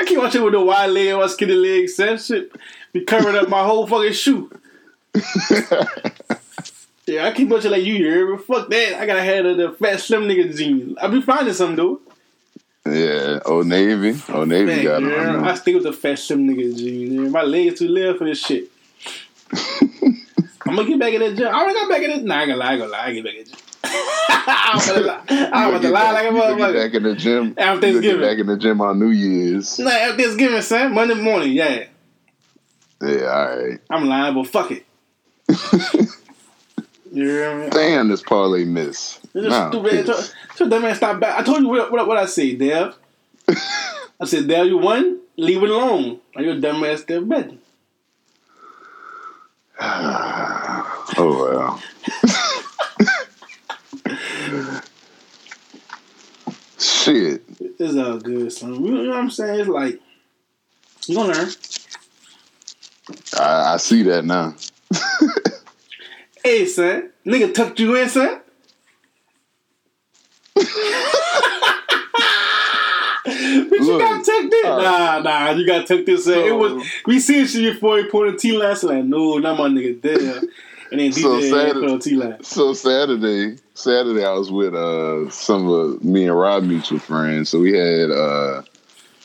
[0.00, 1.96] I can't watch it with the wide leg or skinny legs.
[1.96, 2.50] That shit
[2.92, 4.50] be covering up my whole fucking shoe.
[7.06, 9.00] yeah, I keep watching like you here, but fuck that.
[9.00, 10.96] I gotta have the, the fat slim nigga jeans.
[10.98, 12.00] I be finding some though.
[12.86, 14.18] Yeah, Old Navy.
[14.30, 15.44] Old Navy Man, got them.
[15.44, 17.12] I stick with the fat slim nigga jeans.
[17.12, 17.28] Yeah.
[17.28, 18.70] My legs too little for this shit.
[19.52, 21.48] I'm gonna get back in that gym.
[21.48, 22.24] I already got back in it.
[22.24, 23.04] Nah, I ain't gonna lie, I ain't gonna lie.
[23.06, 23.60] I get back in the gym.
[23.84, 25.22] I'm gonna lie.
[25.28, 26.74] I'm about to lie like a gonna motherfucker.
[26.74, 27.54] back in the gym.
[27.56, 28.20] After gonna Thanksgiving.
[28.20, 29.78] Back in the gym on New Year's.
[29.78, 30.94] Nah, after Thanksgiving, son.
[30.94, 31.84] Monday morning, yeah.
[33.02, 33.80] Yeah, all right.
[33.88, 34.84] I'm lying, but fuck it.
[37.12, 37.70] you hear me?
[37.70, 39.18] Damn, this parlay miss.
[39.34, 39.94] Just Nah, stupid.
[39.94, 41.38] I told, told that man stop back.
[41.38, 42.96] I told you what, what, what I say, Dev.
[43.48, 45.20] I said, Dev, you won.
[45.36, 46.20] Leave it alone.
[46.36, 47.58] Are you a dumbass still betting?
[49.80, 51.82] oh well.
[56.78, 57.42] Shit.
[57.58, 58.84] It's all good, son.
[58.84, 59.60] You know what I'm saying?
[59.60, 60.00] It's like
[61.06, 61.48] you gonna learn.
[63.38, 64.54] I, I see that now.
[66.42, 68.40] Hey, son, nigga tucked you in, son.
[70.54, 70.64] but
[73.24, 74.66] you got tucked in.
[74.66, 76.38] uh, nah, nah, you got tucked in, son.
[76.38, 79.36] it so- was we seen shit before he put a T last So like, no,
[79.38, 80.40] not my nigga there.
[80.90, 82.00] And then So DJ sad- put on
[82.42, 87.48] So Saturday, Saturday I was with uh some of me and Rob mutual friends.
[87.50, 88.62] So we had uh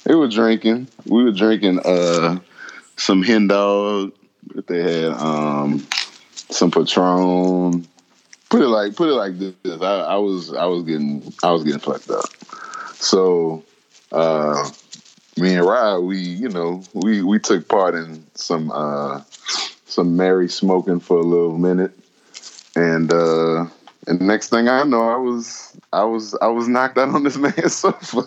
[0.03, 0.87] they were drinking.
[1.05, 2.39] We were drinking uh
[2.97, 4.11] some hen dog.
[4.67, 5.85] They had um
[6.49, 7.87] some Patron.
[8.49, 9.53] Put it like put it like this.
[9.81, 12.25] I, I was I was getting I was getting fucked up.
[12.95, 13.63] So
[14.11, 14.69] uh
[15.37, 19.21] me and Rob, we you know we we took part in some uh
[19.95, 21.91] some Mary smoking for a little minute.
[22.75, 23.65] And uh
[24.07, 27.37] and next thing I know, I was I was I was knocked out on this
[27.37, 28.23] man's sofa,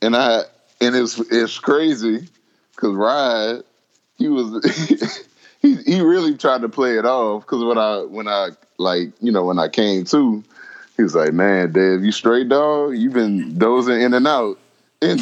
[0.00, 0.42] and I
[0.80, 2.28] and it's it's crazy
[2.74, 3.64] because Rod
[4.16, 5.24] he was
[5.60, 9.32] he he really tried to play it off because when I when I like you
[9.32, 10.44] know when I came to,
[10.96, 12.96] he was like, "Man, Dave, you straight dog?
[12.96, 14.58] You've been dozing in and out,"
[15.02, 15.20] and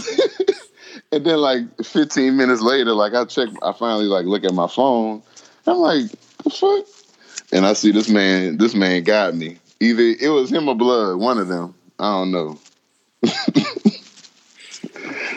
[1.12, 4.66] and then like 15 minutes later, like I check, I finally like look at my
[4.68, 5.22] phone.
[5.66, 6.10] I'm like,
[6.42, 6.86] what the fuck?
[7.52, 9.58] And I see this man, this man got me.
[9.80, 11.74] Either it was him or blood, one of them.
[11.98, 12.58] I don't know.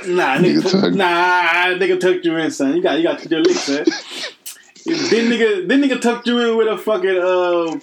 [0.07, 1.43] Nah, Nigga nigga, tucked- nah,
[1.77, 2.75] nigga tucked you in, son.
[2.75, 3.85] You got you got your lick, son.
[3.85, 7.75] then nigga, then nigga tucked you in with a fucking uh,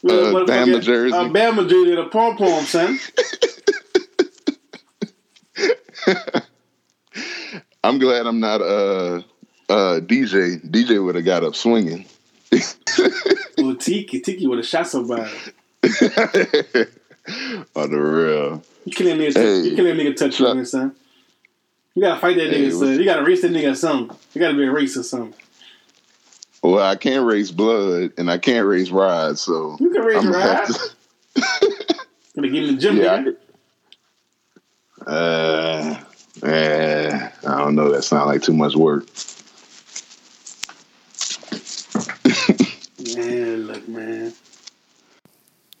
[0.00, 1.16] with Uh, motherfucking- Bama jersey.
[1.16, 2.96] a Bama jersey, and a pom pom, son.
[7.84, 9.22] I'm glad I'm not uh
[9.68, 10.60] uh DJ.
[10.70, 12.04] DJ would have got up swinging.
[13.58, 15.28] Well, Tiki, Tiki would have shot somebody.
[17.74, 18.62] On the real.
[18.84, 19.68] You killing nigga, Hey.
[19.68, 20.94] you killing nigga touch you son.
[21.96, 22.98] You gotta fight that Hey, nigga, son.
[23.00, 24.16] You gotta race that nigga or something.
[24.32, 25.34] You gotta be a race or something.
[26.62, 30.24] Well, I can't raise blood and I can't raise rod, so You can raise I'm
[30.24, 30.66] your gonna ride.
[30.68, 33.24] have to- Gonna get in the gym, Yeah, I nigga.
[33.24, 33.38] could-
[36.44, 37.90] Uh, eh, I don't know.
[37.90, 39.06] That sounds like too much work.
[43.16, 44.32] Man, look, man.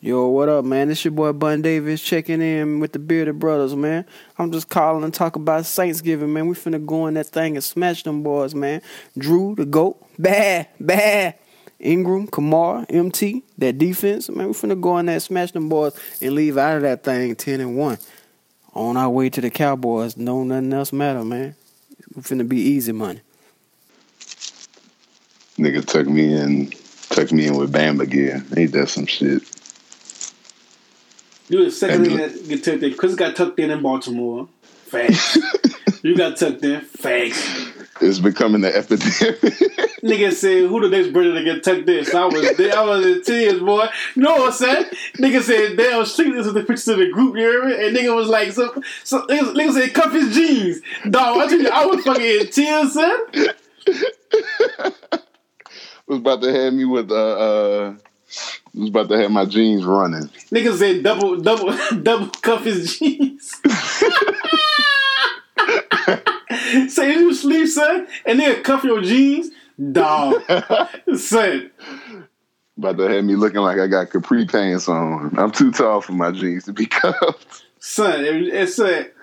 [0.00, 0.90] Yo, what up, man?
[0.90, 4.06] It's your boy Bun Davis checking in with the Bearded Brothers, man.
[4.38, 6.46] I'm just calling and talk about Thanksgiving, man.
[6.46, 8.80] We finna go in that thing and smash them boys, man.
[9.16, 11.34] Drew, the GOAT, bad, bad.
[11.80, 14.48] Ingram, Kamara, MT, that defense, man.
[14.48, 17.34] We finna go in there and smash them boys and leave out of that thing
[17.34, 17.98] 10 and 1.
[18.78, 21.56] On our way to the Cowboys, no nothing else matter, man.
[22.14, 23.22] We finna be easy money.
[25.58, 26.70] Nigga took me in,
[27.10, 28.44] took me in with Bama gear.
[28.56, 29.42] Ain't that some shit?
[31.48, 32.94] You the second And thing that get tucked in.
[32.94, 34.46] Chris got tucked in in Baltimore.
[34.62, 35.36] Facts.
[36.04, 36.82] you got tucked in.
[36.82, 37.77] Facts.
[38.00, 39.40] It's becoming an epidemic.
[40.02, 42.76] Nigga said, who the next brother to get tucked this?" I was there.
[42.76, 43.86] I was in tears, boy.
[44.14, 44.84] You know what I'm saying?
[45.16, 47.86] Nigga said, damn, street, this is the pictures of the group, you hear me?
[47.86, 50.80] And nigga was like, so, so nigga, nigga said, cuff his jeans.
[51.10, 53.18] Dog, I you, I was fucking in tears, son.
[56.06, 57.94] was about to have me with uh, uh
[58.74, 60.28] was about to have my jeans running.
[60.52, 63.60] Nigga said, double, double, double cuff his jeans.
[66.88, 69.50] Say you sleep, son, and then cuff your jeans.
[69.92, 70.42] Dog.
[71.16, 71.70] son.
[72.76, 75.38] About to have me looking like I got capri pants on.
[75.38, 77.64] I'm too tall for my jeans to be cuffed.
[77.80, 79.14] Son, it, it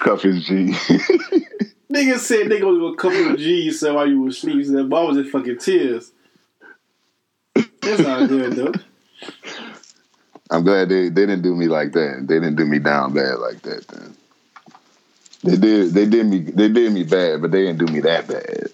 [0.00, 0.76] Cuff his jeans.
[1.90, 4.64] nigga said nigga was gonna cuff your jeans son, while you were asleep.
[4.66, 6.12] Son, but I was in fucking tears.
[7.54, 8.72] That's not good though.
[10.50, 12.24] I'm glad they, they didn't do me like that.
[12.26, 13.86] They didn't do me down bad like that.
[13.88, 14.16] Then
[15.42, 18.26] they did they did me they did me bad, but they didn't do me that
[18.26, 18.68] bad.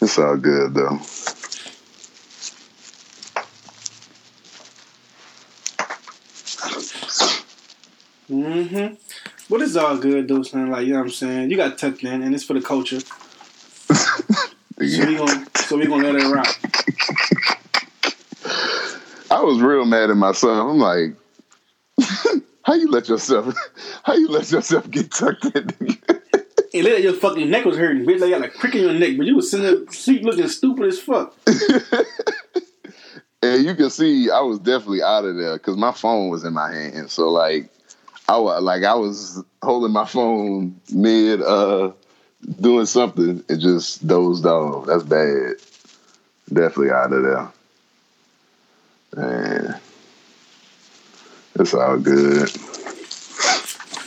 [0.00, 1.00] It's all good though.
[8.30, 8.94] Mm-hmm.
[9.48, 10.70] But it's all good though, son.
[10.70, 11.50] Like, you know what I'm saying?
[11.50, 13.00] You got tucked in and it's for the culture.
[14.80, 16.58] So we gonna so we gonna let it rock.
[19.40, 20.70] I was real mad at myself.
[20.70, 21.14] I'm like,
[22.62, 23.54] how you let yourself
[24.02, 25.66] how you let yourself get tucked in?
[26.74, 28.20] Looked like your fucking neck was hurting, bitch.
[28.20, 30.46] Like you got like prick in your neck, but you was sitting there sleep looking
[30.46, 31.34] stupid as fuck.
[33.42, 36.52] and you can see I was definitely out of there because my phone was in
[36.52, 37.10] my hand.
[37.10, 37.70] So like
[38.28, 41.92] I was like I was holding my phone mid uh
[42.60, 44.84] doing something and just dozed off.
[44.84, 45.54] That's bad.
[46.52, 47.48] Definitely out of there.
[49.16, 49.80] Man.
[51.56, 52.48] It's all good.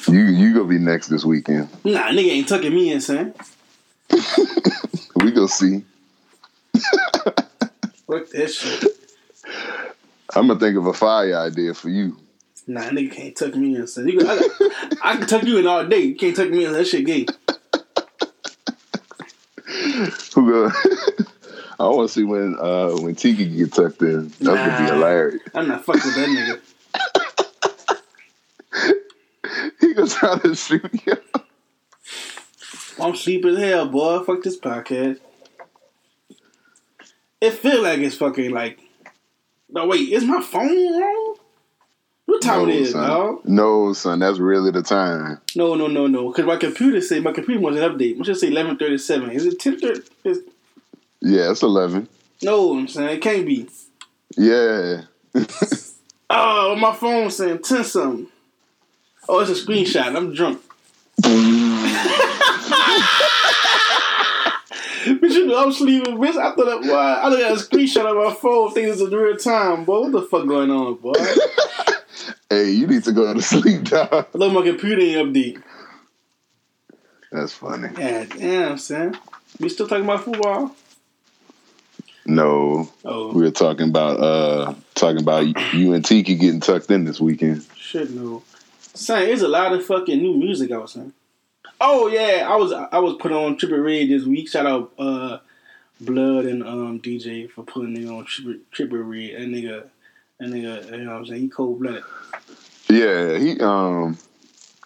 [0.07, 1.69] You you gonna be next this weekend.
[1.83, 3.33] Nah, nigga ain't tucking me in, son.
[5.15, 5.83] We go see.
[6.73, 8.83] Fuck that shit.
[10.35, 12.17] I'm gonna think of a fire idea for you.
[12.67, 14.07] Nah, nigga can't tuck me in, son.
[14.09, 14.51] You, I, got-
[15.01, 15.99] I can tuck you in all day.
[16.01, 16.73] You can't tuck me in.
[16.73, 17.25] That shit gay.
[20.35, 20.71] Who go?
[21.83, 24.29] I want to see when uh when Tiki get tucked in.
[24.29, 24.93] That's gonna be Nah.
[24.93, 25.41] hilarious.
[25.53, 26.59] I'm not fucking with that nigga.
[29.79, 31.13] He gonna try to shoot you.
[32.99, 34.23] I'm sleep as hell, boy.
[34.23, 35.19] Fuck this podcast.
[37.41, 38.79] It feel like it's fucking like.
[39.69, 41.35] No, wait, is my phone wrong?
[42.25, 43.09] What time it is, son.
[43.09, 43.41] dog?
[43.45, 45.41] No, son, that's really the time.
[45.55, 46.29] No, no, no, no.
[46.31, 48.15] Because my computer say my computer wants an update.
[48.15, 49.31] Let's just say eleven thirty seven.
[49.31, 50.01] Is it ten thirty?
[51.25, 52.09] Yeah, it's eleven.
[52.41, 53.67] no, I'm saying it can't be.
[54.37, 55.01] Yeah.
[56.35, 58.27] Oh, my phone saying ten something.
[59.29, 60.15] Oh, it's a screenshot.
[60.15, 60.61] I'm drunk.
[65.19, 66.37] But you know, I'm sleeping, bitch.
[66.37, 69.09] I thought that, boy, I look at a screenshot of my phone, thinking it's in
[69.09, 70.01] real time, boy.
[70.01, 71.13] What the fuck going on, boy?
[72.49, 74.09] Hey, you need to go to sleep, dog.
[74.11, 75.61] I love my computer ain't update.
[77.31, 77.89] That's funny.
[77.89, 79.17] God damn, son.
[79.59, 80.75] We still talking about football?
[82.25, 87.03] No, Oh, we were talking about uh talking about you and Tiki getting tucked in
[87.03, 87.65] this weekend.
[87.77, 88.43] shit, no.
[88.93, 91.11] Son, there's a lot of fucking new music out, son.
[91.81, 94.47] Oh yeah, I was I was put on Trippie Redd this week.
[94.49, 95.39] Shout out uh
[95.99, 99.41] Blood and um DJ for putting me on Triple, Trippie Redd.
[99.41, 99.83] That nigga,
[100.39, 101.41] that nigga, you know what I'm saying?
[101.41, 102.03] He cold blooded.
[102.89, 104.17] Yeah, he um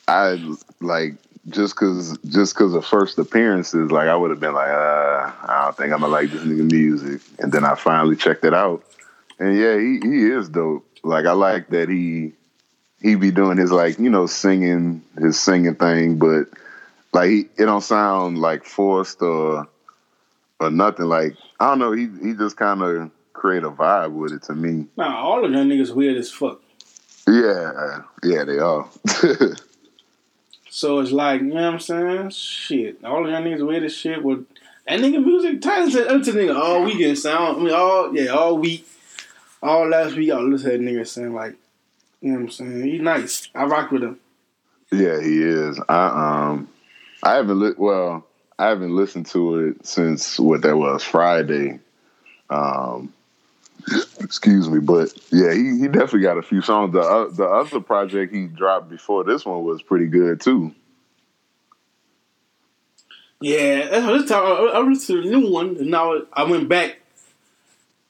[0.07, 0.41] I
[0.79, 1.15] like
[1.49, 5.61] just cause just cause of first appearances, like I would have been like, uh, I
[5.63, 7.21] don't think I'm gonna like this nigga music.
[7.39, 8.83] And then I finally checked it out.
[9.39, 10.85] And yeah, he, he is dope.
[11.03, 12.33] Like I like that he
[13.01, 16.47] he be doing his like, you know, singing his singing thing, but
[17.13, 19.67] like he, it don't sound like forced or
[20.59, 21.05] or nothing.
[21.05, 24.87] Like I don't know, he he just kinda create a vibe with it to me.
[24.97, 26.61] Nah, all of them niggas weird as fuck.
[27.27, 28.89] Yeah, yeah, they are.
[30.77, 32.29] So it's like, you know what I'm saying?
[32.29, 33.03] Shit.
[33.03, 34.23] All of y'all niggas weird as shit.
[34.23, 34.43] Well,
[34.87, 37.57] that nigga music, Titan said unto nigga all weekend sound.
[37.57, 38.87] I mean, all, yeah, all week.
[39.63, 41.55] All last week, I listened to that nigga saying, like,
[42.21, 42.83] you know what I'm saying?
[42.83, 43.49] He nice.
[43.55, 44.19] I rock with him.
[44.91, 45.81] Yeah, he is.
[45.89, 46.69] I um,
[47.23, 48.27] I haven't li- well,
[48.59, 51.79] I haven't listened to it since what that was Friday.
[52.51, 53.11] Um,
[54.27, 56.91] excuse me, but yeah, he, he definitely got a few songs.
[56.91, 60.75] The uh, the other project he dropped before this one was pretty good too.
[63.39, 64.43] Yeah, that's what this time.
[64.43, 66.99] I, I listened to the new one, and now I went back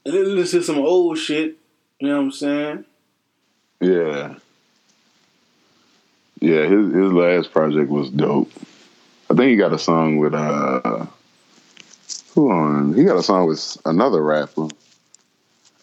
[0.05, 1.55] and then listened to some old shit.
[1.99, 2.85] You know what I'm saying?
[3.79, 4.35] Yeah,
[6.39, 6.63] yeah.
[6.63, 8.51] His his last project was dope.
[9.29, 11.05] I think he got a song with uh,
[12.33, 12.95] who on?
[12.95, 14.69] He got a song with another rapper.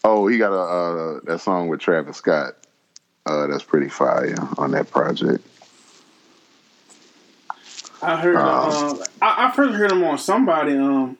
[0.07, 2.55] Oh, he got a uh, that song with Travis Scott.
[3.25, 5.43] Uh, that's pretty fire on that project.
[8.03, 8.35] I heard.
[8.35, 10.77] Um, Uh, I, I first heard him on somebody.
[10.77, 11.17] Um,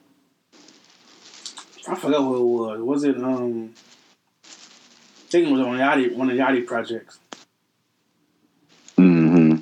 [1.87, 2.81] I forgot who it was.
[2.81, 3.17] Was it?
[3.17, 3.73] Um,
[4.45, 4.47] I
[5.29, 7.17] think it was on Yachty, one of the Yachty projects.
[8.97, 9.53] hmm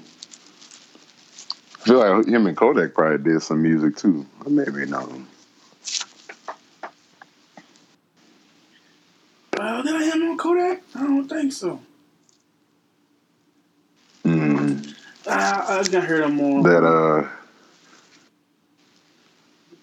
[1.80, 4.26] I feel like him and Kodak probably did some music too.
[4.46, 5.10] Or maybe not.
[9.60, 10.82] Uh, did I hear him on Kodak?
[10.96, 11.82] I don't think so.
[14.24, 14.96] Mm.
[15.28, 16.64] I, I just heard him more.
[16.64, 17.28] That uh,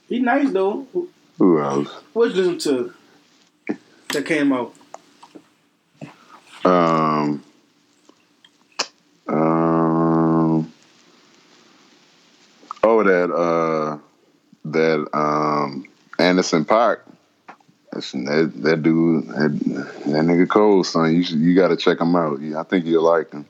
[0.08, 0.86] He nice though.
[1.36, 1.88] who else?
[2.14, 2.94] What's listen to
[4.12, 4.74] that came out?
[6.64, 7.42] Um,
[9.28, 10.72] um,
[12.82, 13.98] oh, that uh,
[14.64, 15.84] that um,
[16.18, 17.00] Anderson .Paak.
[18.00, 19.58] That's, that that dude, that,
[20.06, 21.14] that nigga Cole, son.
[21.14, 22.40] You should, you got to check him out.
[22.40, 23.44] Yeah, I think you'll like him.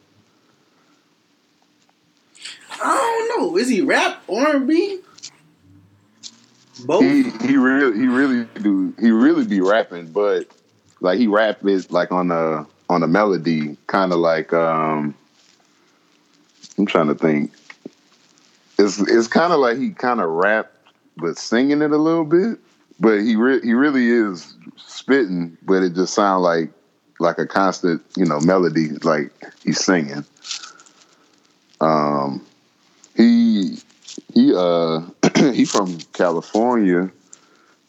[2.72, 3.56] I don't know.
[3.56, 4.98] Is he rap R and B?
[6.84, 7.02] Both.
[7.02, 10.48] He he really he really do he really be rapping, but
[11.00, 15.14] like he rap is like on a on a melody, kind of like um.
[16.76, 17.52] I'm trying to think.
[18.80, 20.72] It's it's kind of like he kind of rap,
[21.16, 22.58] but singing it a little bit.
[23.00, 26.70] But he re- he really is spitting, but it just sounds like
[27.18, 29.30] like a constant, you know, melody, like
[29.64, 30.24] he's singing.
[31.80, 32.44] Um,
[33.16, 33.78] he
[34.34, 35.00] he uh
[35.52, 37.10] he from California,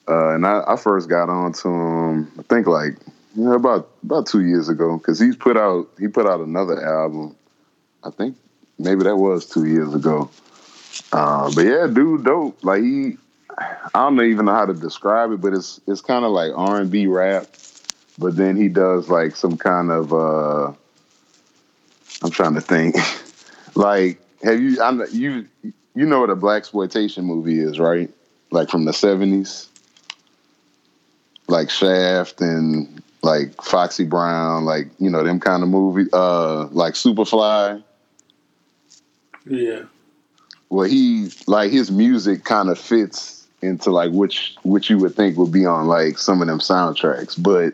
[0.08, 2.32] uh, and I, I first got on to him.
[2.40, 2.98] I think like
[3.36, 6.82] you know, about about two years ago because he's put out he put out another
[6.84, 7.36] album.
[8.04, 8.36] I think
[8.80, 10.30] maybe that was two years ago.
[11.12, 12.64] Uh, but yeah, dude, dope.
[12.64, 13.18] Like he,
[13.58, 16.80] I don't even know how to describe it, but it's it's kind of like R
[16.80, 17.48] and B rap.
[18.18, 20.74] But then he does like some kind of uh,
[22.24, 22.96] I'm trying to think.
[23.76, 24.82] like, have you?
[24.82, 25.48] I'm you.
[25.94, 28.10] You know what a black exploitation movie is, right?
[28.52, 29.68] Like from the '70s,
[31.48, 36.10] like Shaft and like Foxy Brown, like you know them kind of movie.
[36.14, 37.84] Uh, like Superfly.
[39.46, 39.84] Yeah.
[40.70, 45.38] Well, he like his music kind of fits into like which which you would think
[45.38, 47.74] would be on like some of them soundtracks, but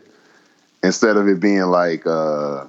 [0.82, 2.66] instead of it being like uh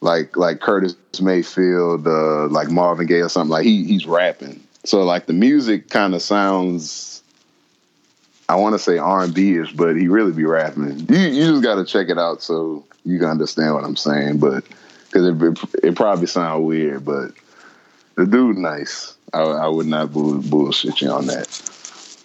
[0.00, 4.62] like like Curtis Mayfield, uh like Marvin Gaye or something, like he he's rapping.
[4.84, 7.22] So like the music kind of sounds
[8.48, 11.06] I want to say R and B ish, but he really be rapping.
[11.08, 14.38] You you just got to check it out so you can understand what I'm saying.
[14.38, 14.64] But
[15.06, 17.32] because it, it, it probably sound weird, but
[18.16, 19.14] the dude nice.
[19.32, 21.71] I, I would not bull, bullshit you on that.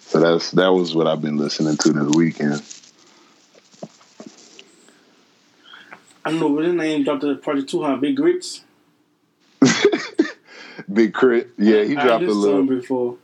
[0.08, 2.62] So that's that was what I've been listening to this weekend.
[6.24, 8.62] I don't know what his name dropped the Project Two Hundred Big Grits.
[10.90, 12.64] Big K.R.I.T., yeah, he I dropped a little.
[12.64, 13.16] before.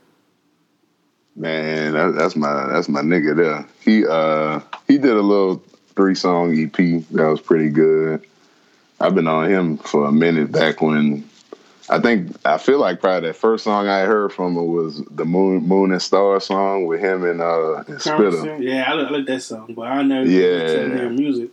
[1.35, 3.67] Man, that, that's my that's my nigga there.
[3.81, 5.63] He uh he did a little
[5.95, 6.71] three song EP
[7.11, 8.23] that was pretty good.
[8.99, 11.27] I've been on him for a minute back when
[11.89, 15.25] I think I feel like probably that first song I heard from him was the
[15.25, 18.59] Moon Moon and Star song with him and uh and Spitta.
[18.59, 20.39] Yeah, I like, I like that song, but I never Yeah.
[20.63, 21.49] listened to their music.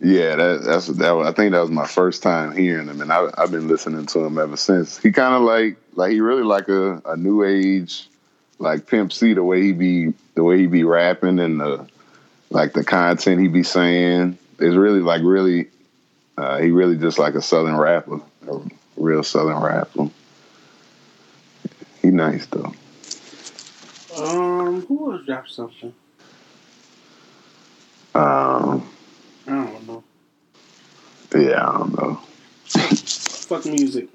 [0.00, 1.10] Yeah, that, that's that.
[1.10, 4.06] Was, I think that was my first time hearing him, and I, I've been listening
[4.06, 4.96] to him ever since.
[4.96, 8.08] He kind of like like he really like a, a new age
[8.60, 11.84] like Pimp C the way he be the way he be rapping and the
[12.50, 15.68] like the content he be saying is really like really
[16.36, 18.20] uh, he really just like a southern rapper,
[18.98, 20.10] real southern rapper.
[22.02, 22.72] He nice though.
[24.16, 25.94] Um, who else dropped something?
[28.14, 28.88] Um,
[29.46, 30.04] I don't know.
[31.34, 32.14] yeah, I don't know.
[32.66, 34.08] Fuck music.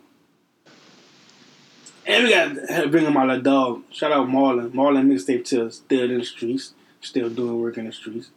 [2.05, 3.83] And we got to bring him out like dog.
[3.91, 4.71] Shout out Marlon.
[4.71, 6.73] Marlon mixtape till still in the streets.
[7.01, 8.29] Still doing work in the streets.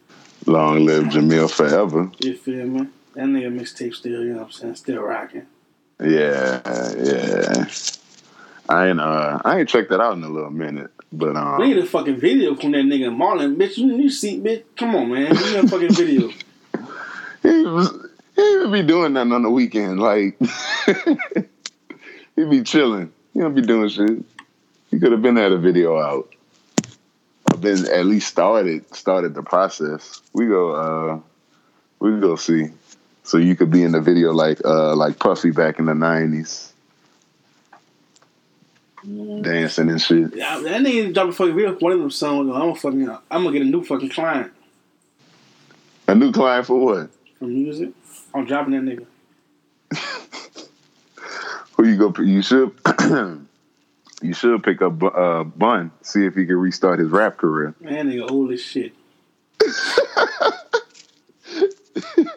[0.45, 2.11] Long live Jamil forever.
[2.19, 2.87] You feel me?
[3.13, 5.47] That nigga mixtape still, you know what I'm saying, still rocking.
[5.99, 6.61] Yeah,
[6.95, 7.65] yeah.
[8.69, 11.69] I ain't uh I ain't checked that out in a little minute, but um We
[11.69, 13.77] need a fucking video from that nigga Marlon, bitch.
[13.77, 14.63] You, you see, bitch.
[14.75, 15.31] Come on, man.
[15.31, 16.29] We need a fucking video.
[17.43, 19.99] he was he would be doing nothing on the weekend.
[19.99, 20.37] Like
[22.35, 23.11] he'd be chilling.
[23.33, 24.23] He don't be doing shit.
[24.91, 26.33] He could have been had a video out.
[27.49, 30.21] I've been at least started started the process.
[30.33, 31.19] We go uh
[31.99, 32.69] we go see.
[33.27, 36.71] So you could be in the video like uh like Puffy back in the nineties.
[39.03, 40.33] Dancing and shit.
[40.33, 42.49] Yeah, that nigga drop a fucking video for one of them songs.
[42.49, 44.53] I'm gonna fucking, I'm gonna get a new fucking client
[46.07, 47.09] A new client for what?
[47.37, 47.89] for music.
[48.33, 49.05] I'm dropping that
[49.91, 50.69] nigga.
[51.75, 52.13] Who you go?
[52.23, 52.71] You should.
[54.21, 55.91] you should pick up uh, Bun.
[56.01, 57.75] See if he can restart his rap career.
[57.81, 58.93] Man, that nigga old as shit.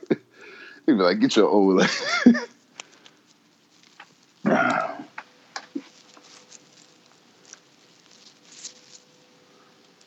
[0.86, 1.82] He'd be like, "Get your old."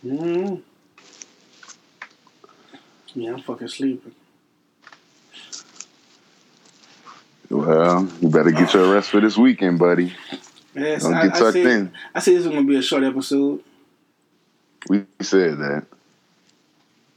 [0.03, 0.61] Mm.
[3.13, 4.13] Yeah, I'm fucking sleeping.
[7.49, 10.13] well, you better get your rest for this weekend, buddy.
[10.75, 11.93] Yes, Don't I, get I tucked said, in.
[12.13, 13.63] I said this was gonna be a short episode.
[14.89, 15.85] We said that.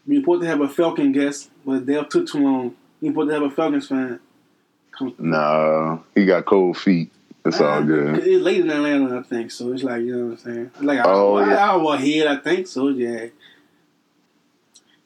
[0.06, 2.76] We were supposed to have a Falcon guest, but they took too long.
[3.06, 4.18] You supposed to have a Falcons fan.
[4.90, 7.12] Come Nah, he got cold feet.
[7.44, 8.16] It's all good.
[8.18, 9.52] It's late in Atlanta, I think.
[9.52, 10.70] So it's like you know what I'm saying.
[10.80, 11.50] Like Oh, oh, yeah.
[11.50, 11.70] yeah.
[11.70, 12.66] hour ahead, I think.
[12.66, 13.26] So yeah,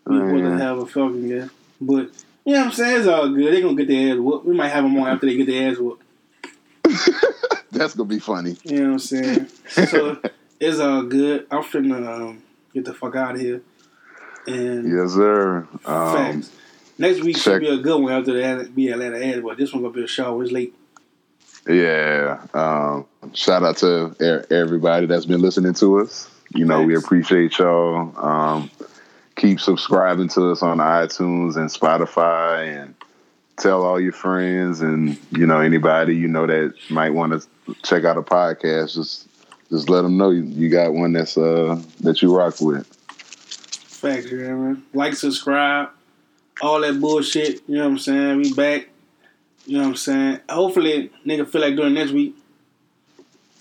[0.07, 0.59] we to Man.
[0.59, 2.09] have a Falcon game, but
[2.47, 3.01] you know what I'm saying.
[3.01, 3.53] It's all good.
[3.53, 4.47] They're gonna get their ass whooped.
[4.47, 6.03] We might have them on after they get their ass whooped.
[7.71, 8.57] That's gonna be funny.
[8.65, 9.49] You know what I'm saying?
[9.69, 10.17] so
[10.59, 11.47] it's all good.
[11.51, 12.43] I'm finna um,
[12.73, 13.61] get the fuck out of here.
[14.47, 15.69] And Yes, sir.
[15.85, 16.51] Um, facts.
[17.01, 19.73] Next week check- should be a good one after the be Atlanta ad, but this
[19.73, 20.39] one gonna be a show.
[20.43, 20.75] It's late.
[21.67, 22.43] yeah.
[22.53, 26.29] Um, shout out to everybody that's been listening to us.
[26.55, 28.13] You know, we appreciate y'all.
[28.19, 28.71] Um,
[29.37, 32.95] keep subscribing to us on iTunes and Spotify and
[33.57, 38.05] tell all your friends and you know anybody you know that might want to check
[38.05, 39.29] out a podcast just
[39.69, 42.87] just let them know you, you got one that's uh that you rock with
[44.01, 44.83] Facts, you know what I mean?
[44.95, 45.91] Like, subscribe,
[46.63, 47.63] all that bullshit.
[47.69, 48.37] You know what I'm saying?
[48.39, 48.89] We back.
[49.67, 50.41] You know what I'm saying?
[50.49, 52.35] Hopefully, nigga feel like doing next week.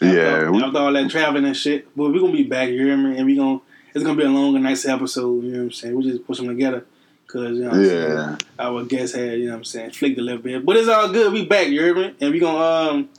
[0.01, 1.95] After, yeah we- after all that traveling and shit.
[1.95, 3.17] But we gonna be back, you hear me?
[3.17, 3.59] And we gonna
[3.93, 5.43] it's gonna be a long and nice episode.
[5.43, 5.95] You know what I'm saying?
[5.95, 6.85] We just put them together.
[7.27, 8.11] Cause you know what I'm saying?
[8.11, 10.65] yeah our guest had, you know what I'm saying, flicked a little bit.
[10.65, 11.31] But it's all good.
[11.33, 12.15] We back, you hear me?
[12.21, 12.57] And we gonna
[12.91, 13.09] um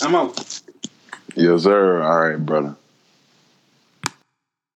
[0.00, 0.60] I'm out.
[1.34, 2.76] yes sir all right brother